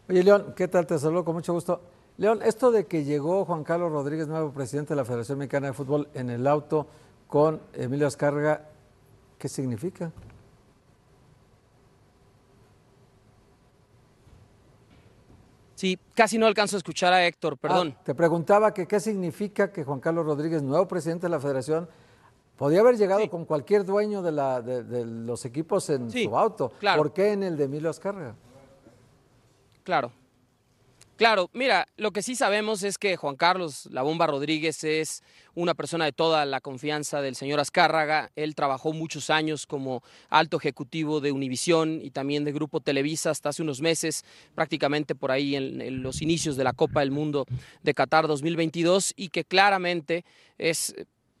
[0.07, 0.87] Oye, León, ¿qué tal?
[0.87, 1.81] Te saludo con mucho gusto.
[2.17, 5.73] León, esto de que llegó Juan Carlos Rodríguez, nuevo presidente de la Federación Mexicana de
[5.73, 6.87] Fútbol, en el auto
[7.27, 8.69] con Emilio Azcárraga,
[9.37, 10.13] ¿qué significa?
[15.79, 17.95] Sí, casi no alcanzo a escuchar a Héctor, perdón.
[17.97, 21.87] Ah, te preguntaba que qué significa que Juan Carlos Rodríguez, nuevo presidente de la federación,
[22.57, 26.37] podía haber llegado con cualquier dueño de, la, de, de los equipos en Sí, su
[26.37, 26.73] auto.
[26.81, 27.01] claro.
[27.01, 28.35] ¿Por qué en el de Emilio Azcárraga?
[29.83, 30.11] Claro.
[31.19, 35.21] Claro, mira, lo que sí sabemos es que Juan Carlos La Bomba Rodríguez es
[35.53, 38.31] una persona de toda la confianza del señor Azcárraga.
[38.37, 43.49] Él trabajó muchos años como alto ejecutivo de Univisión y también de Grupo Televisa hasta
[43.49, 44.23] hace unos meses,
[44.55, 47.45] prácticamente por ahí en, en los inicios de la Copa del Mundo
[47.83, 50.23] de Qatar 2022 y que claramente
[50.57, 50.95] es,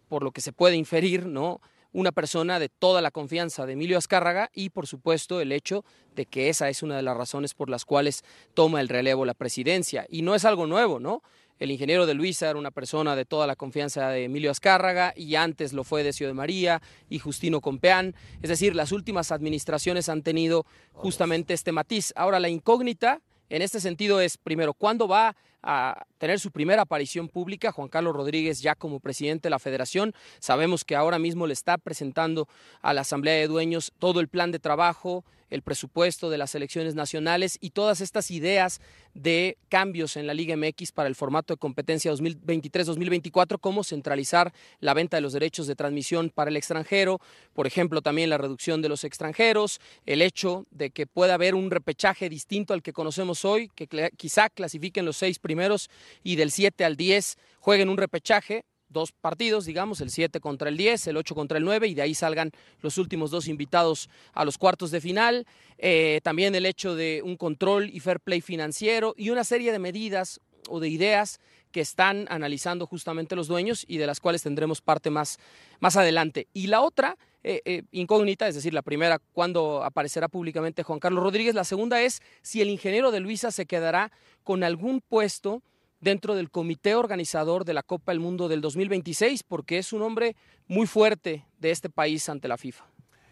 [0.09, 1.61] por lo que se puede inferir, ¿no?
[1.91, 5.83] Una persona de toda la confianza de Emilio Azcárraga y por supuesto el hecho
[6.15, 8.23] de que esa es una de las razones por las cuales
[8.53, 10.05] toma el relevo la presidencia.
[10.09, 11.23] Y no es algo nuevo, ¿no?
[11.59, 15.35] El ingeniero de Luisa era una persona de toda la confianza de Emilio Azcárraga y
[15.35, 18.15] antes lo fue Decio de María y Justino Compeán.
[18.41, 22.13] Es decir, las últimas administraciones han tenido justamente este matiz.
[22.15, 27.27] Ahora, la incógnita en este sentido es, primero, ¿cuándo va a tener su primera aparición
[27.27, 30.13] pública Juan Carlos Rodríguez ya como presidente de la federación?
[30.39, 32.47] Sabemos que ahora mismo le está presentando
[32.81, 36.95] a la Asamblea de Dueños todo el plan de trabajo, el presupuesto de las elecciones
[36.95, 38.81] nacionales y todas estas ideas
[39.13, 44.93] de cambios en la Liga MX para el formato de competencia 2023-2024, como centralizar la
[44.93, 47.19] venta de los derechos de transmisión para el extranjero,
[47.53, 51.71] por ejemplo, también la reducción de los extranjeros, el hecho de que pueda haber un
[51.71, 55.89] repechaje distinto al que conocemos hoy, que quizá clasifiquen los seis primeros
[56.23, 60.77] y del 7 al 10 jueguen un repechaje, dos partidos, digamos, el 7 contra el
[60.77, 64.45] 10, el 8 contra el 9, y de ahí salgan los últimos dos invitados a
[64.45, 65.45] los cuartos de final.
[65.77, 69.79] Eh, también el hecho de un control y fair play financiero y una serie de
[69.79, 71.39] medidas o de ideas
[71.71, 75.37] que están analizando justamente los dueños y de las cuales tendremos parte más,
[75.79, 76.47] más adelante.
[76.53, 81.23] Y la otra eh, eh, incógnita, es decir, la primera, cuándo aparecerá públicamente Juan Carlos
[81.23, 81.55] Rodríguez.
[81.55, 84.11] La segunda es si el ingeniero de Luisa se quedará
[84.43, 85.61] con algún puesto
[86.01, 90.35] dentro del comité organizador de la Copa del Mundo del 2026, porque es un hombre
[90.67, 92.85] muy fuerte de este país ante la FIFA.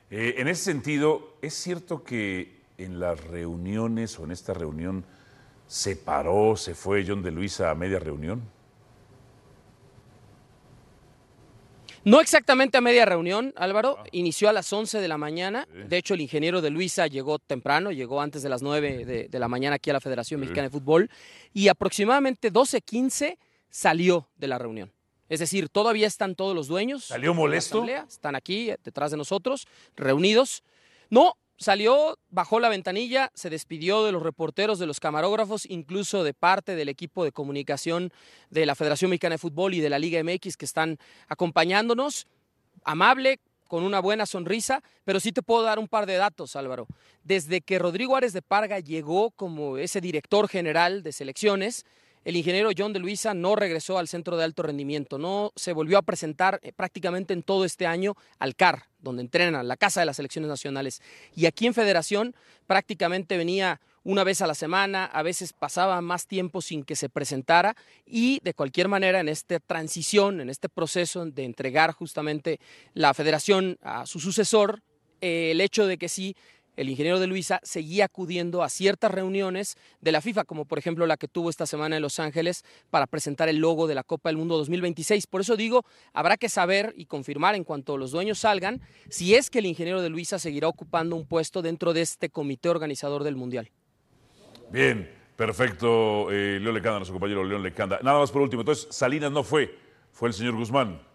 [0.09, 5.05] Eh, en ese sentido, ¿es cierto que en las reuniones o en esta reunión
[5.67, 8.41] se paró, se fue John de a media reunión?
[12.07, 14.01] No exactamente a media reunión, Álvaro.
[14.13, 15.67] Inició a las 11 de la mañana.
[15.89, 19.39] De hecho, el ingeniero de Luisa llegó temprano, llegó antes de las 9 de, de
[19.39, 21.09] la mañana aquí a la Federación Mexicana de Fútbol.
[21.53, 23.37] Y aproximadamente 12.15
[23.69, 24.89] salió de la reunión.
[25.27, 27.03] Es decir, todavía están todos los dueños.
[27.03, 27.79] ¿Salió molesto?
[27.79, 29.67] asamblea, Están aquí eh, detrás de nosotros,
[29.97, 30.63] reunidos.
[31.09, 36.33] No, salió, bajó la ventanilla, se despidió de los reporteros, de los camarógrafos, incluso de
[36.33, 38.11] parte del equipo de comunicación
[38.49, 42.27] de la Federación Mexicana de Fútbol y de la Liga MX que están acompañándonos.
[42.83, 46.87] Amable, con una buena sonrisa, pero sí te puedo dar un par de datos, Álvaro.
[47.23, 51.85] Desde que Rodrigo Árez de Parga llegó como ese director general de selecciones,
[52.27, 55.97] el ingeniero John de Luisa no regresó al centro de alto rendimiento, no se volvió
[55.97, 60.07] a presentar eh, prácticamente en todo este año al CAR, donde entrenan, la casa de
[60.07, 61.01] las selecciones nacionales.
[61.37, 62.35] Y aquí en Federación
[62.67, 67.07] prácticamente venía una vez a la semana, a veces pasaba más tiempo sin que se
[67.07, 72.59] presentara y de cualquier manera en esta transición, en este proceso de entregar justamente
[72.93, 74.81] la federación a su sucesor,
[75.21, 76.35] eh, el hecho de que sí
[76.77, 81.05] el ingeniero de Luisa seguía acudiendo a ciertas reuniones de la FIFA, como por ejemplo
[81.05, 84.29] la que tuvo esta semana en Los Ángeles para presentar el logo de la Copa
[84.29, 85.27] del Mundo 2026.
[85.27, 89.49] Por eso digo, habrá que saber y confirmar en cuanto los dueños salgan si es
[89.49, 93.35] que el ingeniero de Luisa seguirá ocupando un puesto dentro de este comité organizador del
[93.35, 93.71] Mundial.
[94.71, 97.99] Bien, perfecto, eh, León Lecanda, nuestro compañero León Lecanda.
[98.03, 99.75] Nada más por último, entonces Salinas no fue,
[100.11, 101.06] fue el señor Guzmán.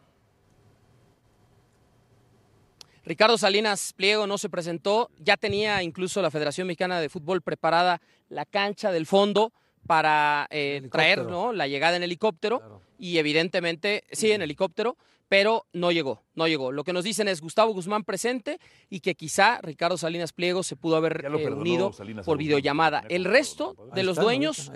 [3.04, 8.00] Ricardo Salinas Pliego no se presentó, ya tenía incluso la Federación Mexicana de Fútbol preparada
[8.28, 9.52] la cancha del fondo
[9.86, 11.52] para eh, traer ¿no?
[11.52, 14.96] la llegada en helicóptero y evidentemente, sí, en helicóptero,
[15.28, 16.70] pero no llegó, no llegó.
[16.70, 20.76] Lo que nos dicen es Gustavo Guzmán presente y que quizá Ricardo Salinas Pliego se
[20.76, 23.02] pudo haber eh, unido Salinas por videollamada.
[23.08, 24.70] El resto de los dueños,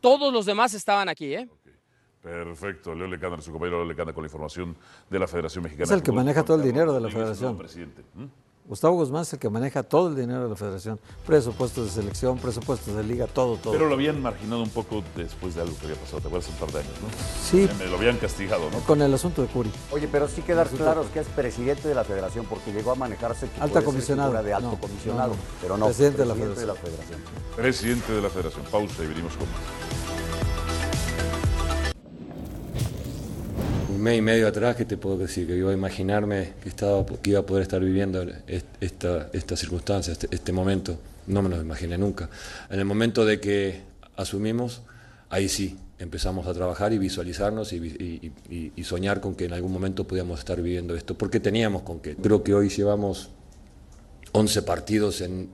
[0.00, 1.48] todos los demás estaban aquí, ¿eh?
[2.22, 4.76] Perfecto, León Lecanda, nuestro compañero León Lecanda con la información
[5.08, 5.84] de la Federación Mexicana.
[5.84, 7.56] Es el de que maneja todo el dinero de la federación.
[7.56, 8.02] presidente.
[8.14, 8.24] ¿Mm?
[8.68, 11.00] Gustavo Guzmán es el que maneja todo el dinero de la federación.
[11.26, 13.72] Presupuestos de selección, presupuestos de liga, todo, todo.
[13.72, 16.50] Pero lo habían marginado un poco después de algo que había pasado, ¿te acuerdas?
[16.50, 17.08] Un par de años, ¿no?
[17.42, 17.62] Sí.
[17.64, 18.78] Eh, Lo habían castigado, ¿no?
[18.80, 19.72] Con el asunto de Curi.
[19.90, 23.48] Oye, pero sí quedar claro que es presidente de la federación porque llegó a manejarse
[23.48, 24.40] que Alta comisionado.
[24.40, 25.40] de alto No, comisionado, no, no.
[25.60, 26.76] pero no, Presidente de la federación.
[27.56, 28.62] Presidente de la Federación.
[28.70, 30.19] Pausa y venimos con más.
[33.90, 37.04] Un mes y medio atrás que te puedo decir que iba a imaginarme que estaba
[37.24, 41.60] iba a poder estar viviendo est- esta esta circunstancia este, este momento no me lo
[41.60, 42.28] imaginé nunca
[42.70, 43.80] en el momento de que
[44.16, 44.82] asumimos,
[45.30, 50.38] ahí sí empezamos a trabajar y visualizarnos y soñar con que en algún momento podíamos
[50.38, 52.16] estar viviendo esto, porque teníamos con qué.
[52.16, 53.28] Creo que hoy llevamos
[54.32, 55.48] 11 partidos en,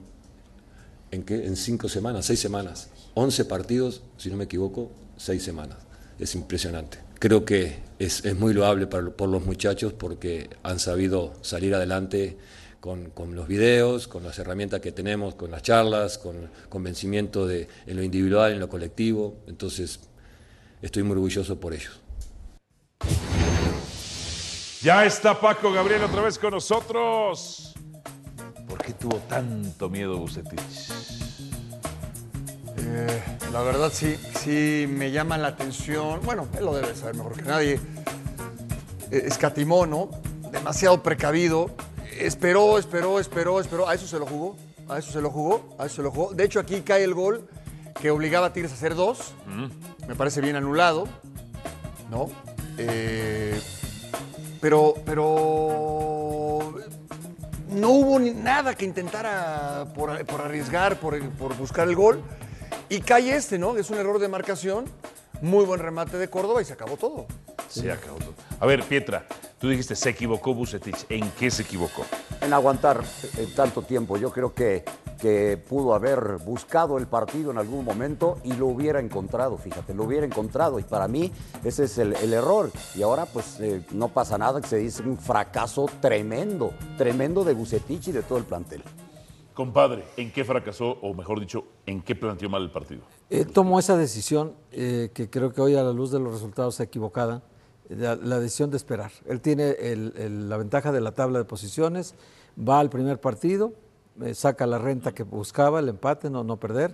[1.11, 1.45] ¿en qué?
[1.45, 2.89] En 5 semanas, 6 semanas.
[3.13, 5.77] 11 partidos, si no me equivoco, 6 semanas.
[6.19, 6.97] Es impresionante.
[7.19, 12.37] Creo que es, muy loable por los muchachos porque han sabido salir adelante
[12.79, 17.67] con, con los videos, con las herramientas que tenemos, con las charlas, con convencimiento de,
[17.85, 19.37] en lo individual, en lo colectivo.
[19.47, 19.99] Entonces,
[20.81, 21.99] estoy muy orgulloso por ellos.
[24.81, 27.73] Ya está Paco Gabriel otra vez con nosotros.
[28.67, 31.26] ¿Por qué tuvo tanto miedo Bucetich?
[32.89, 36.21] Eh, la verdad sí, sí me llama la atención.
[36.23, 37.79] Bueno, él lo debe saber mejor que nadie.
[39.11, 40.09] Eh, escatimó, ¿no?
[40.51, 41.71] Demasiado precavido.
[42.19, 43.87] Esperó, esperó, esperó, esperó.
[43.89, 44.55] A eso se lo jugó.
[44.87, 45.75] A eso se lo jugó.
[45.77, 46.33] A eso se lo jugó.
[46.33, 47.47] De hecho, aquí cae el gol
[48.01, 49.33] que obligaba a Tigres a hacer dos.
[50.07, 51.07] Me parece bien anulado.
[52.09, 52.29] ¿No?
[52.77, 53.59] Eh,
[54.61, 56.73] pero, pero
[57.69, 62.23] no hubo ni nada que intentara por, por arriesgar, por, por buscar el gol.
[62.89, 63.75] Y cae este, ¿no?
[63.75, 64.85] Es un error de marcación.
[65.41, 67.27] Muy buen remate de Córdoba y se acabó todo.
[67.69, 68.33] Se acabó todo.
[68.59, 69.25] A ver, Pietra,
[69.59, 71.05] tú dijiste, se equivocó Bucetich.
[71.09, 72.05] ¿En qué se equivocó?
[72.41, 73.03] En aguantar
[73.37, 74.17] eh, tanto tiempo.
[74.17, 74.83] Yo creo que,
[75.19, 80.05] que pudo haber buscado el partido en algún momento y lo hubiera encontrado, fíjate, lo
[80.05, 80.79] hubiera encontrado.
[80.79, 81.31] Y para mí
[81.63, 82.71] ese es el, el error.
[82.95, 87.53] Y ahora pues eh, no pasa nada, que se dice un fracaso tremendo, tremendo de
[87.53, 88.81] Bucetich y de todo el plantel.
[89.57, 93.01] Compadre, ¿en qué fracasó, o mejor dicho, en qué planteó mal el partido?
[93.31, 96.79] Eh, tomó esa decisión eh, que creo que hoy a la luz de los resultados
[96.79, 97.41] equivocada,
[97.89, 99.09] la, la decisión de esperar.
[99.25, 99.75] Él tiene
[100.27, 102.13] la ventaja de la tabla de posiciones,
[102.55, 103.73] va al primer partido,
[104.21, 106.91] eh, saca la renta que buscaba, el empate, no perder,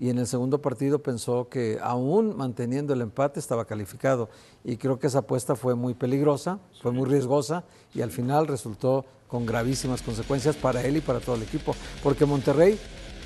[0.00, 4.30] y en el segundo partido pensó que aún manteniendo el empate estaba calificado.
[4.64, 9.04] Y creo que esa apuesta fue muy peligrosa, fue muy riesgosa, y al final resultó
[9.28, 12.78] con gravísimas consecuencias para él y para todo el equipo, porque Monterrey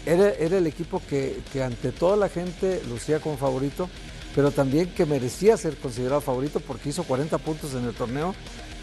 [0.04, 3.88] era, era el equipo que, que ante toda la gente lucía como favorito,
[4.34, 8.34] pero también que merecía ser considerado favorito porque hizo 40 puntos en el torneo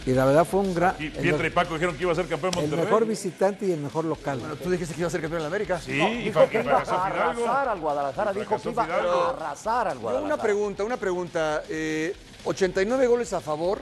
[0.04, 0.94] y la verdad fue un gran...
[0.98, 2.84] Y el, Pietra y Paco dijeron que iba a ser campeón el Monterrey.
[2.84, 4.38] mejor visitante y el mejor local.
[4.40, 5.80] Bueno, tú dijiste que iba a ser campeón en la América.
[5.80, 9.98] Sí, No, dijo que iba a arrasar al Guadalajara, dijo que iba a arrasar al
[9.98, 10.34] Guadalajara.
[10.34, 11.62] una pregunta, una pregunta.
[11.68, 13.80] Eh, 89 goles a favor,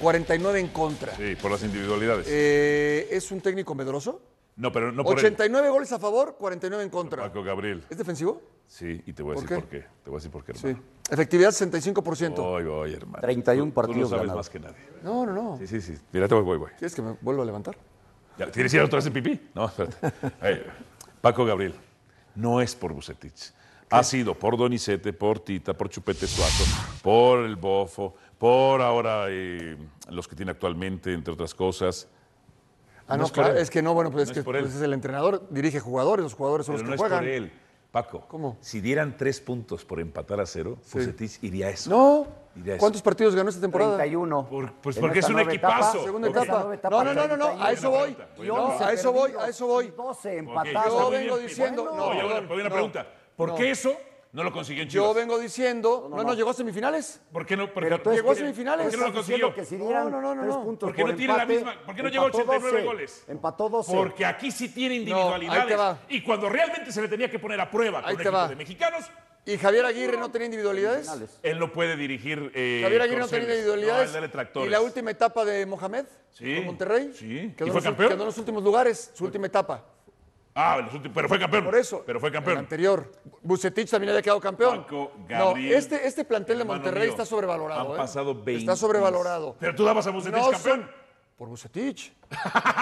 [0.00, 1.14] 49 en contra.
[1.16, 2.26] Sí, por las individualidades.
[2.28, 4.20] Eh, ¿Es un técnico medroso?
[4.56, 5.24] No, pero no por él.
[5.24, 7.22] 89 goles a favor, 49 en contra.
[7.24, 7.84] Paco Gabriel.
[7.88, 8.42] ¿Es defensivo?
[8.66, 9.60] Sí, y te voy a ¿Por decir qué?
[9.62, 9.80] por qué.
[10.02, 10.66] Te voy a decir por qué, Sí.
[10.68, 10.84] hermano.
[11.10, 12.42] Efectividad 65%.
[12.42, 13.20] Voy, voy, hermano.
[13.20, 14.38] 31 Tú- Tú partidos lo sabes ganados.
[14.38, 14.76] más que nadie.
[15.02, 15.58] No, no, no.
[15.58, 15.94] Sí, sí, sí.
[16.12, 16.70] Mira, te voy, voy, voy.
[16.78, 17.76] ¿Quieres que me vuelva a levantar?
[18.38, 19.50] Ya, ¿Tienes que ir otra vez en pipí?
[19.54, 19.96] No, espérate.
[21.20, 21.74] Paco Gabriel,
[22.34, 23.52] no es por Bucetich.
[23.90, 26.64] Ha sido por Donizete, por Tita, por Chupete Suazo,
[27.02, 29.76] por el Bofo, por ahora eh,
[30.08, 32.08] los que tiene actualmente, entre otras cosas.
[33.12, 34.44] Ah, No no, es por claro, es que no, bueno, pues No es que es
[34.44, 34.62] por él.
[34.64, 37.18] pues, es el entrenador, dirige jugadores, los jugadores son Pero los no que es juegan.
[37.24, 37.52] por él.
[37.92, 38.56] Paco, ¿Cómo?
[38.62, 41.90] si dieran tres puntos por empatar a cero, Bucetich iría a eso.
[41.90, 42.26] No.
[42.56, 42.80] Iría a eso.
[42.80, 43.96] ¿Cuántos partidos ganó esta temporada?
[43.98, 44.46] 31.
[44.48, 45.98] Por- pues En porque es un equipazo.
[45.98, 46.78] etapa, Segunda etapa.
[46.90, 47.62] No, no, no, no, no, 31.
[47.64, 48.16] a eso voy.
[48.38, 49.84] Y No, 11 a eso voy, a eso voy.
[49.86, 51.00] y 12 Ok, empatados.
[51.02, 53.06] Yo vengo diciendo, no, bueno, pero una no, pregunta.
[53.36, 53.54] ¿Por no.
[53.56, 53.92] qué eso
[54.32, 55.06] no lo consiguió en Chivas?
[55.08, 57.20] Yo vengo diciendo, no, no, llegó a semifinales.
[57.32, 57.72] ¿Por qué no?
[57.72, 58.84] Porque, Pero tú Llegó a semifinales.
[58.86, 59.54] ¿Por qué no lo consiguió?
[59.54, 60.64] que si dieran No, no, no, tres no.
[60.64, 61.82] puntos ¿Por qué no por tiene la misma?
[61.84, 63.24] ¿Por qué no llegó a empató 89 12, goles?
[63.28, 63.92] Empató 12.
[63.94, 65.66] Porque aquí sí tiene ahí individualidades.
[65.66, 65.98] te va.
[66.08, 68.36] Y cuando realmente se le tenía que poner a prueba con Ahí un te equipo
[68.38, 68.48] va.
[68.48, 69.04] de mexicanos,
[69.44, 71.10] ¿Y Javier Aguirre no tenía individualidades?
[71.42, 72.52] él no puede dirigir.
[72.54, 74.12] eh, Javier Aguirre no tenía individualidades.
[74.54, 74.64] No.
[74.64, 76.06] ¿Y la última etapa de Mohamed?
[76.30, 77.10] Sí, ¿Con Monterrey?
[77.12, 77.52] sí.
[77.56, 78.08] Quedó ¿Y en fue los- campeón?
[78.10, 79.84] Quedó en los últimos lugares, su última etapa.
[80.54, 81.64] Ah, últimos- pero fue campeón.
[81.64, 82.02] Por eso.
[82.04, 82.58] Pero fue El campeón.
[82.58, 83.10] anterior.
[83.42, 84.82] Bucetich también había quedado campeón.
[84.82, 87.88] Paco no, Gabriel, este, este plantel de Monterrey mío, está sobrevalorado.
[87.88, 87.96] han ¿eh?
[87.96, 88.52] pasado 20.
[88.60, 89.56] Está sobrevalorado.
[89.58, 90.80] Pero tú dabas a Bucetich No campeón.
[90.82, 90.90] son-
[91.38, 92.12] Por Bucetich.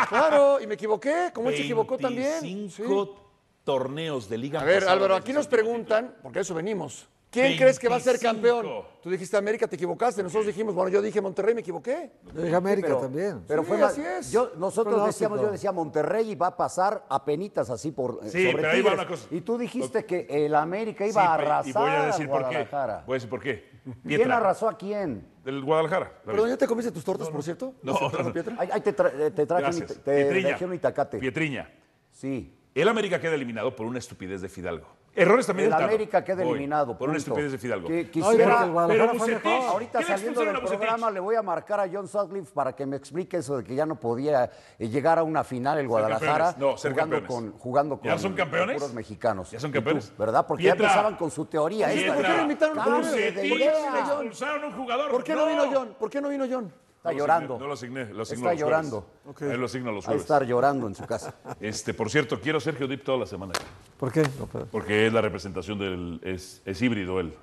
[0.09, 2.41] claro, y me equivoqué, como él se equivocó también.
[2.43, 3.23] 25 Sí.
[3.65, 4.61] torneos de liga.
[4.61, 7.09] A ver, Álvaro, aquí nos preguntan, porque a eso venimos.
[7.31, 8.33] ¿Quién crees que va a ser 25.
[8.35, 8.85] campeón?
[9.01, 10.21] Tú dijiste América, te equivocaste.
[10.23, 12.11] Nosotros dijimos, bueno, yo dije Monterrey, me equivoqué.
[12.35, 13.45] Yo dije América pero, también.
[13.47, 14.33] Pero Sí, fue así es.
[14.33, 15.07] Yo, nosotros Pronóstico.
[15.07, 18.69] decíamos, yo decía Monterrey va a pasar a penitas así por eh, Sí, sobre pero
[18.71, 18.95] ahí va Tigres.
[18.95, 19.27] una cosa.
[19.31, 22.39] Y tú dijiste que el América iba Sí, a arrasar y voy a decir por
[22.43, 22.47] qué.
[22.49, 23.05] Guadalajara.
[23.07, 23.71] Voy a decir por qué.
[24.05, 25.27] ¿Quién arrasó a quién?
[25.45, 26.13] Del Guadalajara.
[26.25, 27.75] Perdón, ¿ya te comiste tus tortas, por cierto?
[27.83, 28.33] No, ¿Las no.
[28.33, 28.57] Pietra?
[28.59, 30.59] Ahí, ahí te, tra- eh, te traje un, te Pietriña.
[30.63, 31.19] un itacate.
[31.19, 31.71] Pietriña.
[32.11, 32.57] Sí.
[32.75, 34.87] El América queda eliminado por una estupidez de Fidalgo.
[35.13, 35.89] Errores también El del.
[35.89, 36.97] América queda eliminado.
[36.97, 37.89] Por una estupidez de Fidalgo.
[37.89, 39.69] Que- quisiera, el Guadalajara Pero Bucetich, mejor.
[39.71, 42.87] ahorita ¿qué le saliendo del programa le voy a marcar a John Sutcliffe para que
[42.87, 46.55] me explique eso de que ya no podía eh, llegar a una final el Guadalajara.
[46.59, 48.77] No, jugando, con, jugando con ¿Ya son campeones?
[48.77, 49.51] puros mexicanos.
[49.51, 50.13] ¿Ya son ¿Y tú, campeones?
[50.17, 50.47] ¿Verdad?
[50.47, 51.93] Porque ya empezaban con su teoría.
[51.93, 52.15] esta.
[52.15, 53.63] ¿Por qué no invitaron Bucetich?
[53.63, 55.11] expulsaron a un jugador.
[55.11, 55.95] ¿Por qué no vino John?
[55.99, 56.73] ¿Por qué no vino John?
[57.01, 57.59] Está No lo llorando.
[57.59, 59.07] No lo asigné, lo asigno Está los llorando.
[59.41, 60.23] A él lo asigno los Va a jueves.
[60.23, 61.35] estar llorando en su casa.
[61.61, 63.55] Este, por cierto, quiero a Sergio Dip toda la semana.
[63.99, 64.23] ¿Por qué?
[64.39, 66.21] No, pero- Porque es la representación del.
[66.23, 67.35] Es, es híbrido él.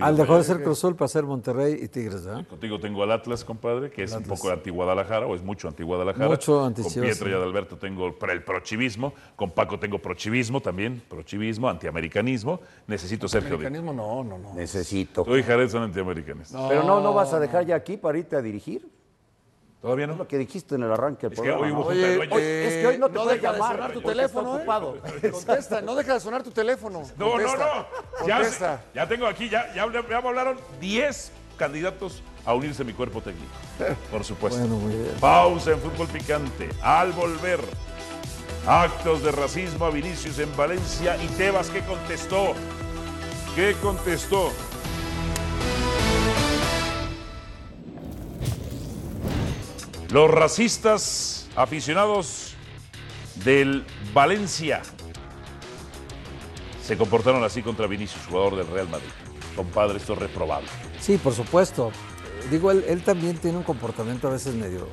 [0.00, 2.46] Al dejó de ser Cruz Azul para ser Monterrey y Tigres, ¿verdad?
[2.46, 6.28] Contigo tengo al Atlas, compadre, que es un poco anti-Guadalajara, o es mucho anti-Guadalajara.
[6.28, 7.32] Mucho Con anti-Chivas, Pietro y.
[7.32, 9.12] Adalberto tengo para el prochivismo.
[9.34, 11.02] Con Paco tengo prochivismo también.
[11.08, 12.60] Prochivismo, antiamericanismo.
[12.86, 13.60] Necesito Sergio Dip.
[13.60, 14.54] Mecanismo, no, no, no.
[14.54, 15.24] Necesito.
[15.24, 16.60] Tú y Jared son antiamericanistas.
[16.68, 18.97] Pero no, no vas a dejar ya aquí para irte a dirigir.
[19.80, 20.16] ¿Todavía Es no?
[20.16, 21.86] lo que dijiste en el arranque del Es que hoy hubo ¿no?
[21.86, 22.36] Oye, dueños.
[22.36, 24.74] oye, es que hoy no te no puedes deja de llamar, sonar tu teléfono, está
[24.74, 24.76] ¿eh?
[24.76, 25.30] ocupado.
[25.32, 27.02] Contesta, no deja de sonar tu teléfono.
[27.16, 27.86] No, no, Contesta,
[28.20, 28.26] no.
[28.26, 28.84] Ya, Contesta.
[28.94, 33.20] ya tengo aquí, ya, ya, ya me hablaron 10 candidatos a unirse a mi cuerpo
[33.20, 33.52] técnico.
[34.10, 34.58] Por supuesto.
[34.58, 35.14] Bueno, muy bien.
[35.20, 36.68] Pausa en fútbol picante.
[36.82, 37.60] Al volver,
[38.66, 42.54] actos de racismo a Vinicius en Valencia y Tebas, ¿qué contestó?
[43.54, 44.50] ¿Qué contestó?
[50.10, 52.54] Los racistas aficionados
[53.44, 53.84] del
[54.14, 54.80] Valencia
[56.82, 59.10] se comportaron así contra Vinicius, jugador del Real Madrid.
[59.54, 60.68] Compadre, esto es reprobable.
[60.98, 61.92] Sí, por supuesto.
[62.50, 64.88] Digo, él también tiene un comportamiento a veces medio.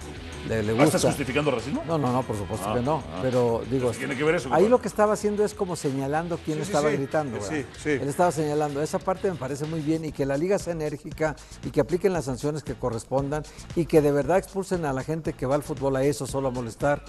[0.48, 0.86] Le, le ¿Ah, gusta.
[0.98, 1.84] ¿Estás justificando racismo?
[1.88, 3.04] No, no, no, por supuesto Ah, que no.
[3.14, 3.20] ah.
[3.22, 6.38] Pero digo, ¿Qué tiene que ver eso, ahí lo que estaba haciendo es como señalando
[6.43, 6.98] quién Sí, estaba sí.
[6.98, 7.41] gritando.
[7.41, 7.89] Sí, sí.
[7.89, 8.82] Él estaba señalando.
[8.82, 12.14] Esa parte me parece muy bien y que la liga sea enérgica y que apliquen
[12.14, 13.43] las sanciones que correspondan
[13.76, 16.50] y que de verdad expulsen a la gente que va al fútbol a eso, solo
[16.50, 17.04] a molestar.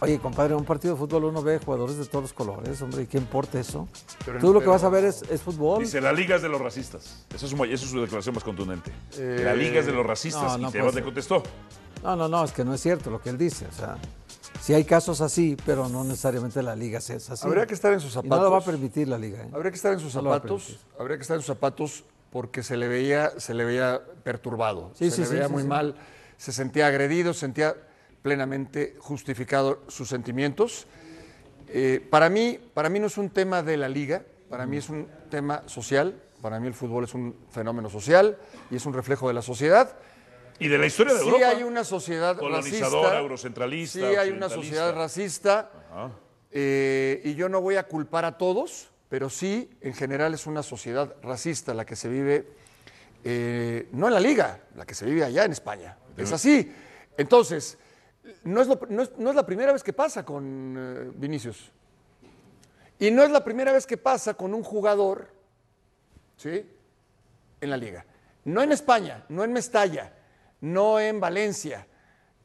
[0.00, 3.02] Oye, compadre, en un partido de fútbol uno ve jugadores de todos los colores, hombre,
[3.02, 3.88] ¿y qué importa eso?
[4.24, 5.80] Pero- Tú lo que vas a ver es, es fútbol.
[5.82, 7.24] Dice, la liga es de los racistas.
[7.34, 8.92] Eso es, eso es su declaración más contundente.
[9.18, 11.02] la liga es de los racistas no, no y le ser.
[11.04, 11.42] contestó.
[12.02, 13.66] No, no, no, es que no es cierto lo que él dice.
[13.66, 13.96] O sea,
[14.60, 17.46] sí hay casos así, pero no necesariamente la liga es así.
[17.46, 18.64] Habría que estar en sus Y no lo va a zapatos.
[18.64, 19.42] permitir la liga.
[19.42, 19.48] ¿eh?
[19.52, 22.76] Habría que estar en sus No zapatos, habría que estar en sus zapatos porque se
[22.76, 25.94] le veía, se le veía perturbado, Sí, se sí, le veía sí, muy mal,
[26.36, 27.74] se sentía agredido, sentía
[28.22, 30.86] plenamente justificado sus sentimientos.
[31.68, 34.88] Eh, para mí, para mí no es un tema de la liga, para mí es
[34.88, 38.36] un tema social, para mí el fútbol es un fenómeno social
[38.70, 39.96] y es un reflejo de la sociedad.
[40.60, 41.48] Y de la historia de sí Europa.
[41.48, 45.70] hay una sociedad Colonizadora, racista, eurocentralista, Sí hay una sociedad racista.
[46.50, 50.62] Eh, y yo no voy a culpar a todos, pero sí, en general es una
[50.62, 52.48] sociedad racista la que se vive,
[53.24, 55.96] eh, no en la liga, la que se vive allá en España.
[56.16, 56.72] Es así.
[57.16, 57.78] Entonces,
[58.44, 61.70] no es, lo- no es- no es la primera vez que pasa con eh, Vinicius.
[62.98, 65.28] Y no es la primera vez que pasa con un jugador,
[66.36, 66.66] ¿sí?
[67.60, 68.04] En la liga.
[68.44, 70.12] No en España, no en Mestalla,
[70.60, 71.86] no en Valencia,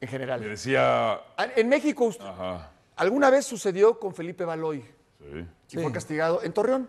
[0.00, 0.40] Le general.
[0.42, 1.20] decía.
[1.56, 2.70] En México, usted- Ajá.
[2.96, 4.80] Alguna vez sucedió con Felipe Baloy
[5.20, 5.76] Sí.
[5.78, 6.88] y fue castigado en Torreón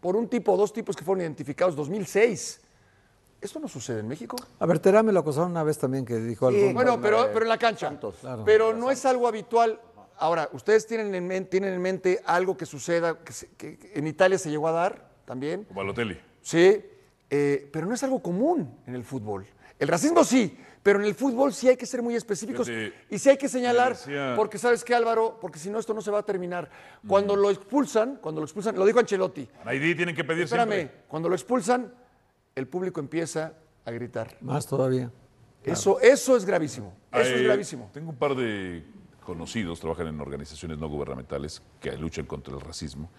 [0.00, 2.60] por un tipo o dos tipos que fueron identificados 2006.
[3.40, 4.36] ¿Esto no sucede en México?
[4.60, 6.58] A ver, Terá me lo acusaron una vez también que dijo algo.
[6.58, 7.88] Sí, Bueno, con, pero, pero en la cancha.
[7.88, 8.16] Santos.
[8.20, 8.44] Claro.
[8.44, 9.80] Pero no es algo habitual.
[10.18, 13.92] Ahora, ¿ustedes tienen en, men- tienen en mente algo que suceda, que, se- que- que
[13.98, 15.66] en Italia se llegó a dar también?
[15.70, 16.18] Balotelli.
[16.40, 16.82] Sí,
[17.28, 19.44] eh, pero no es algo común en el fútbol.
[19.82, 23.18] El racismo sí, pero en el fútbol sí hay que ser muy específicos Fíjate, y
[23.18, 26.12] sí hay que señalar, decía- porque sabes qué Álvaro, porque si no esto no se
[26.12, 26.70] va a terminar.
[27.04, 31.02] Cuando lo expulsan, cuando lo expulsan, lo dijo Ancelotti, Naidí tienen que pedir espérame, siempre.
[31.08, 31.92] cuando lo expulsan,
[32.54, 33.54] el público empieza
[33.84, 34.36] a gritar.
[34.40, 35.10] Más todavía.
[35.64, 37.90] Eso, eso es gravísimo, eso es Eh, gravísimo.
[37.92, 38.84] Tengo un par de
[39.26, 43.10] conocidos, trabajan en organizaciones no gubernamentales que luchan contra el racismo.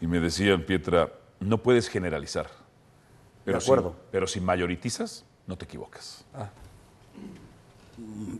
[0.00, 2.46] Y me decían, Pietra, no puedes generalizar.
[3.44, 3.90] Pero De acuerdo.
[3.90, 6.24] Si, pero si mayoritizas, no te equivocas.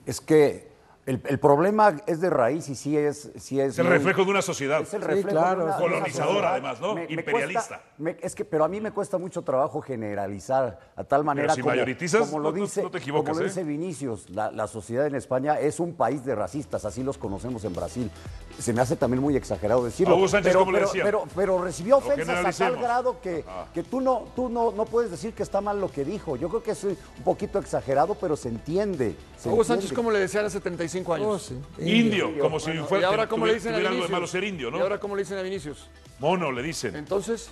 [0.04, 0.76] Es que
[1.07, 3.30] el, el problema es de raíz y sí es...
[3.38, 4.80] Sí es Es el muy- reflejo de una sociedad.
[4.82, 6.52] Es el Sí, reflejo claro, de una- de colonizadora, sociedad.
[6.52, 7.02] además, ¿no?
[7.09, 7.61] Imperialista.
[7.68, 11.54] cuesta- me- es que, pero a mí me cuesta mucho trabajo generalizar a tal manera
[11.54, 13.48] si como, mayoritizas, como lo no- no- dice, no te equivocas, como lo ¿eh?
[13.48, 14.30] dice Vinicius.
[14.30, 18.11] La, la sociedad en España es un país de racistas, así los conocemos en Brasil.
[18.59, 20.16] Se me hace también muy exagerado decirlo.
[20.26, 21.04] Sánchez, pero, ¿cómo le decía?
[21.04, 25.11] pero, pero recibió ofensas a tal grado que, que tú, no, tú no, no puedes
[25.11, 26.36] decir que está mal lo que dijo.
[26.36, 29.14] Yo creo que es un poquito exagerado, pero se entiende.
[29.38, 29.94] se Hugo Sánchez, entiende.
[29.94, 30.61] ¿cómo le decían hace
[31.05, 31.26] 35 años?
[31.28, 31.57] Oh, sí.
[31.99, 34.11] Indio, como si fuera, ¿Y ahora cómo le dicen a tuviera algo de Vinicius?
[34.12, 34.78] malo ser indio, ¿no?
[34.78, 35.88] ¿Y ahora cómo le dicen a Vinicius?
[36.18, 36.97] Mono, le dicen.
[36.97, 37.51] Entonces,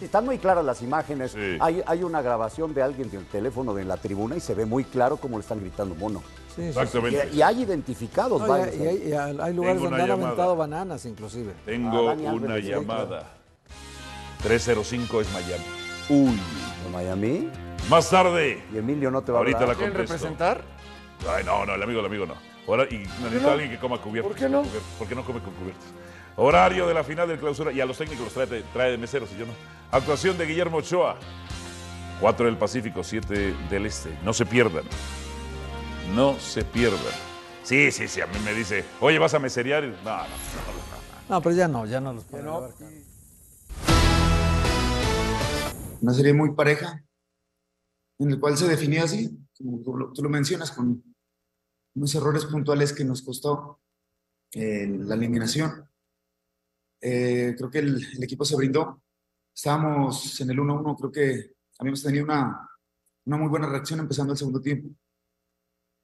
[0.00, 1.30] Están muy claras las imágenes.
[1.32, 1.56] Sí.
[1.58, 4.84] Hay, hay una grabación de alguien del teléfono de la tribuna y se ve muy
[4.84, 6.22] claro cómo le están gritando mono.
[6.54, 6.64] Sí.
[6.64, 7.30] Exactamente.
[7.32, 8.68] Y, y hay identificados No, y varios.
[8.74, 10.26] hay, y hay- y hay lugares Tengo donde han llamada.
[10.28, 11.54] aventado bananas, inclusive.
[11.64, 13.32] Tengo Ah, una Alves, sí, llamada.
[14.42, 15.64] 305 es Miami.
[16.10, 16.38] Uy.
[16.92, 17.48] Miami?
[17.88, 18.62] Más tarde.
[18.74, 19.92] Y Emilio no te va Ahorita a la hablar.
[19.92, 20.12] contesto.
[20.12, 20.60] representar?
[21.28, 22.34] Ay, no, no, el amigo, el amigo no.
[22.66, 23.50] Ahora, y necesito no?
[23.50, 24.32] alguien que coma cubiertos.
[24.32, 24.62] ¿Por qué no?
[24.98, 25.86] ¿Por qué no come con cubiertos?
[26.36, 27.72] Horario de la final del clausura.
[27.72, 29.52] Y a los técnicos los trae, trae de meseros y yo no.
[29.90, 31.16] Actuación de Guillermo Ochoa.
[32.20, 34.18] 4 del Pacífico, 7 del Este.
[34.24, 34.84] No se pierdan.
[36.14, 37.00] No se pierdan.
[37.62, 38.20] Sí, sí, sí.
[38.20, 39.84] A mí me dice, oye, ¿vas a meserear?
[39.84, 40.12] No, no, no.
[40.12, 40.26] no, no.
[41.28, 42.70] No, pero ya no, ya no los llevar.
[46.00, 47.02] una serie muy pareja,
[48.18, 51.02] en el cual se definía así, como tú lo, tú lo mencionas, con
[51.96, 53.80] unos errores puntuales que nos costó
[54.52, 55.88] eh, la eliminación.
[57.00, 59.02] Eh, creo que el, el equipo se brindó.
[59.54, 62.68] Estábamos en el 1-1, creo que habíamos tenido una,
[63.24, 64.90] una muy buena reacción empezando el segundo tiempo.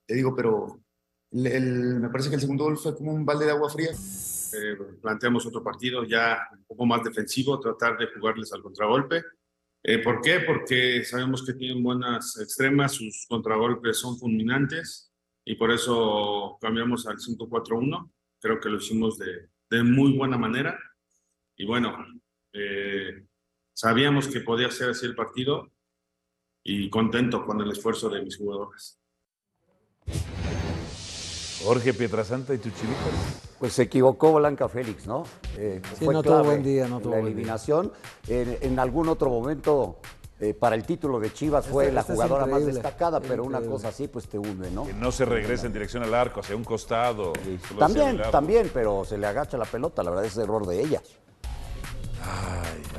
[0.07, 0.81] Te digo, pero
[1.31, 3.91] el- el- me parece que el segundo gol fue como un balde de agua fría.
[3.93, 9.23] Eh, planteamos otro partido ya un poco más defensivo, tratar de jugarles al contragolpe.
[9.83, 10.41] Eh, ¿Por qué?
[10.41, 15.12] Porque sabemos que tienen buenas extremas, sus contragolpes son fulminantes
[15.45, 18.11] y por eso cambiamos al 5-4-1.
[18.41, 20.79] Creo que lo hicimos de, de muy buena manera
[21.57, 21.97] y bueno,
[22.53, 23.25] eh,
[23.75, 25.71] sabíamos que podía ser así el partido
[26.65, 28.99] y contento con el esfuerzo de mis jugadores.
[31.65, 33.55] Jorge Pietrasanta y tus chilitas.
[33.61, 35.23] Pues se equivocó Blanca Félix, ¿no?
[35.57, 37.33] Eh, Sí, fue no tuvo buen día, no tuvo La buen día.
[37.35, 37.93] eliminación.
[38.27, 40.01] En, en algún otro momento,
[40.43, 43.45] eh, para el título de Chivas, fue Este- la este es jugadora más destacada, pero
[43.45, 44.85] una cosa así, pues te hunde, ¿no?
[44.85, 47.33] Que no se regrese en dirección al arco, hacia un costado.
[47.79, 51.01] También, también, pero se le agacha la pelota, la verdad es error de ella.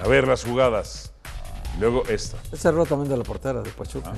[0.02, 1.12] A ver las jugadas.
[1.80, 2.38] Luego esta.
[2.52, 4.14] Ese error también de la portera de Pachuca.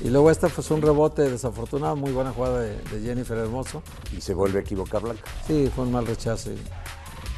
[0.00, 3.82] Y luego esta fue un rebote desafortunado, muy buena jugada de, de Jennifer Hermoso.
[4.16, 5.22] Y se vuelve a equivocar Blanca.
[5.46, 6.50] Sí, fue un mal rechazo.
[6.50, 6.58] y-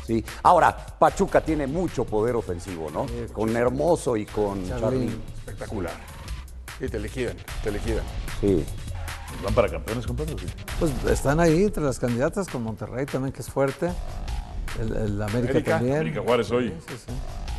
[0.06, 0.24] Sí.
[0.42, 3.06] Ahora, Pachuca tiene mucho poder ofensivo, ¿no?
[3.32, 4.80] Con Hermoso y con Charlín.
[4.80, 5.22] Charlín.
[5.38, 5.92] Espectacular.
[6.80, 8.04] Y te liquidan, te liquidan.
[8.40, 8.64] Sí.
[9.42, 10.34] ¿Van para campeones, compadre?
[10.34, 10.46] o qué?
[10.78, 13.90] Pues están ahí entre las candidatas con Monterrey también, que es fuerte.
[14.80, 15.96] El, el América, América, también.
[15.96, 16.68] América Juárez hoy.
[16.68, 17.12] Sí, sí, sí.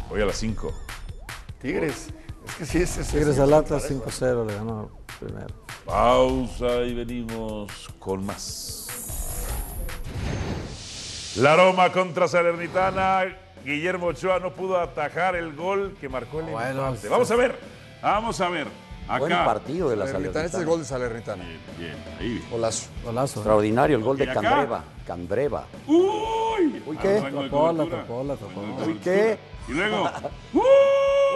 [0.09, 0.71] Hoy a las 5.
[1.61, 2.07] Tigres.
[2.47, 4.89] Es que sí, es, es Tigres es- al Atlas 5-0 le ganó
[5.19, 5.47] primero.
[5.85, 8.87] Pausa y venimos con más.
[11.37, 13.25] La Roma contra Salernitana.
[13.63, 17.09] Guillermo Ochoa no pudo atajar el gol que marcó el Bueno, empate.
[17.09, 17.59] Vamos a ver.
[18.01, 18.67] Vamos a ver.
[19.07, 19.19] Acá.
[19.19, 20.45] Buen partido de la Salernitana.
[20.45, 21.43] Este es el gol de Salernitana.
[21.77, 22.43] Bien, ahí.
[22.49, 22.89] Golazo.
[23.03, 23.39] Golazo.
[23.39, 24.33] Extraordinario el gol ¿Y de?
[24.33, 24.83] Candreva.
[25.05, 25.65] Candreva.
[25.85, 26.81] Uy.
[26.85, 27.21] Uy, ¿qué?
[27.23, 28.99] Ah, de Tapó, la tapó, la de Uy.
[29.03, 29.37] ¿qué?
[29.67, 30.09] Y luego.
[30.53, 30.59] ¡Uh!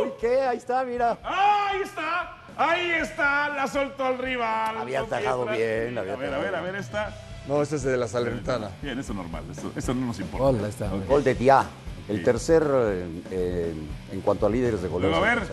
[0.03, 0.41] Uy, ¿qué?
[0.41, 1.19] Ahí está, mira.
[1.23, 2.37] Ahí está.
[2.57, 3.49] Ahí está.
[3.49, 4.77] La soltó al rival.
[4.79, 7.13] Había atajado bien, había A ver, a ver, a ver esta.
[7.47, 8.69] No, este es de la Salernitana.
[8.81, 9.43] Bien, eso es normal.
[9.75, 10.45] Esto no nos importa.
[10.45, 10.89] Gol, está.
[11.23, 11.65] De Dia.
[12.07, 12.23] El Sí.
[12.23, 13.73] tercer eh, eh,
[14.11, 15.11] en cuanto a líderes de goleos.
[15.11, 15.47] Luego, a ver.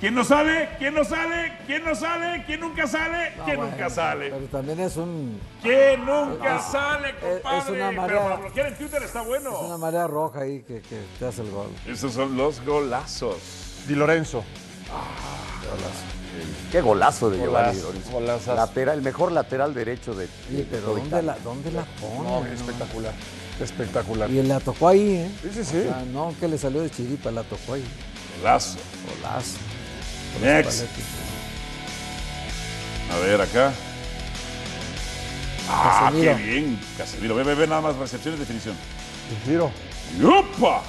[0.00, 0.70] ¿Quién no sale?
[0.78, 1.52] ¿Quién no sale?
[1.64, 2.42] ¿Quién no sale?
[2.44, 3.36] ¿Quién nunca sale?
[3.36, 4.30] No, ¿Quién bueno, nunca sale?
[4.30, 7.72] Pero también es, un, ¿Quién nunca Es- sale, es compadre?
[7.72, 8.22] una Pero marea.
[8.22, 9.78] para bloquear en Twitter está es una bueno.
[9.78, 11.68] marea roja ahí que, que te hace el gol.
[11.86, 13.84] Esos son los golazos.
[13.86, 14.42] Di Lorenzo.
[16.70, 17.78] Qué golazo de Giovanni
[18.10, 18.54] Golazo.
[18.54, 22.28] Lateral, el mejor lateral derecho de, Sí, de pero ¿dónde la, ¿dónde la pone?
[22.28, 22.46] No, no?
[22.46, 23.12] espectacular.
[23.60, 24.30] Espectacular.
[24.30, 25.30] Y la tocó ahí, ¿eh?
[25.42, 25.76] Sí, sí, sí.
[25.78, 27.84] O sea, no que le salió de chiripa, la tocó ahí.
[28.38, 28.78] Golazo.
[29.16, 29.58] Golazo.
[30.40, 30.84] Next.
[33.12, 33.72] A ver, acá.
[35.68, 36.36] Ah, Casemiro.
[36.36, 36.80] qué bien.
[36.96, 37.34] Casemiro.
[37.34, 38.74] Ve, ve, ve nada más recepción y definición.
[39.30, 39.70] El tiro.
[40.18, 40.82] ¡Yupa!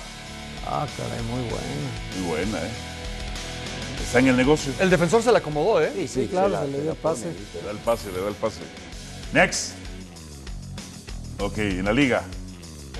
[0.65, 2.17] Ah, caray, muy buena.
[2.17, 2.71] Muy buena, ¿eh?
[4.13, 4.71] Está en el negocio.
[4.79, 5.91] El defensor se la acomodó, ¿eh?
[5.95, 7.23] Sí, Sí, claro, la- se le dio el pase.
[7.23, 7.35] pone.
[7.55, 8.59] Le da el pase, le da el pase.
[9.33, 9.71] Next.
[11.39, 12.21] Ok, en la liga.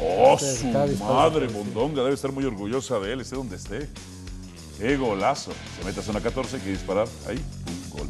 [0.01, 0.65] Oh, su
[1.03, 3.87] madre, Mondonga debe estar muy orgullosa de él, esté donde esté.
[4.79, 5.51] Qué golazo.
[5.77, 7.07] Se mete a zona 14, hay que disparar.
[7.29, 8.09] Ahí, un gol.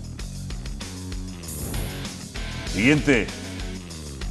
[2.73, 3.27] Siguiente.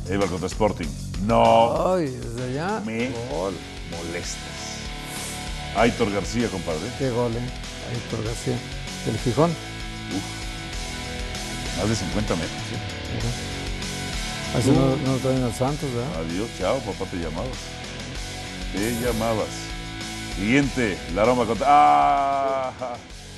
[0.09, 0.89] Eibar contra Sporting.
[1.27, 2.81] No Ay, desde allá.
[2.87, 3.11] me
[3.91, 4.39] molestes.
[5.77, 6.81] Aitor García, compadre.
[6.99, 7.61] Qué gol, ¿eh?
[7.91, 8.57] Ahí por García.
[9.07, 9.51] Del Gijón.
[11.78, 12.51] Más de 50 metros.
[12.70, 12.76] ¿sí?
[14.59, 16.20] Así no, no lo traen al Santos, ¿verdad?
[16.20, 17.57] Adiós, chao, papá, te llamabas.
[18.72, 19.49] Te llamabas.
[20.37, 21.66] Siguiente, la Roma contra.
[21.68, 22.72] ¡Ah!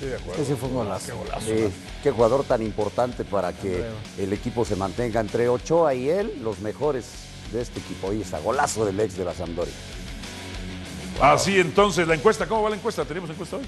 [0.01, 0.43] Sí, de acuerdo.
[0.43, 1.13] Ese fue un golazo.
[1.41, 1.69] Sí,
[2.03, 3.85] qué jugador tan importante para que
[4.19, 7.05] el equipo se mantenga entre Ochoa y él, los mejores
[7.53, 8.11] de este equipo.
[8.11, 9.75] Ahí está, golazo del ex de la Sampdoria.
[11.21, 13.05] Así entonces, la encuesta, ¿cómo va la encuesta?
[13.05, 13.65] ¿Tenemos encuesta hoy?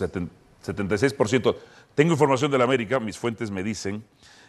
[0.00, 1.56] 76%.
[1.94, 4.04] Tengo información de la América, mis fuentes me dicen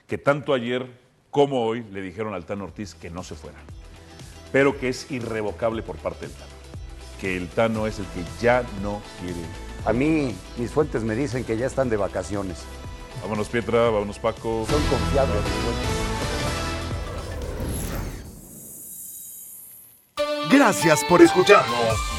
[0.07, 0.85] que tanto ayer
[1.31, 3.59] como hoy le dijeron al Tan Ortiz que no se fuera.
[4.51, 6.51] pero que es irrevocable por parte del Tano.
[7.21, 9.39] Que el Tano es el que ya no quiere.
[9.85, 12.63] A mí, mis fuentes me dicen que ya están de vacaciones.
[13.21, 14.65] Vámonos, Pietra, vámonos, Paco.
[14.69, 16.09] Son confiables mis fuentes.
[20.51, 22.18] Gracias por escucharnos.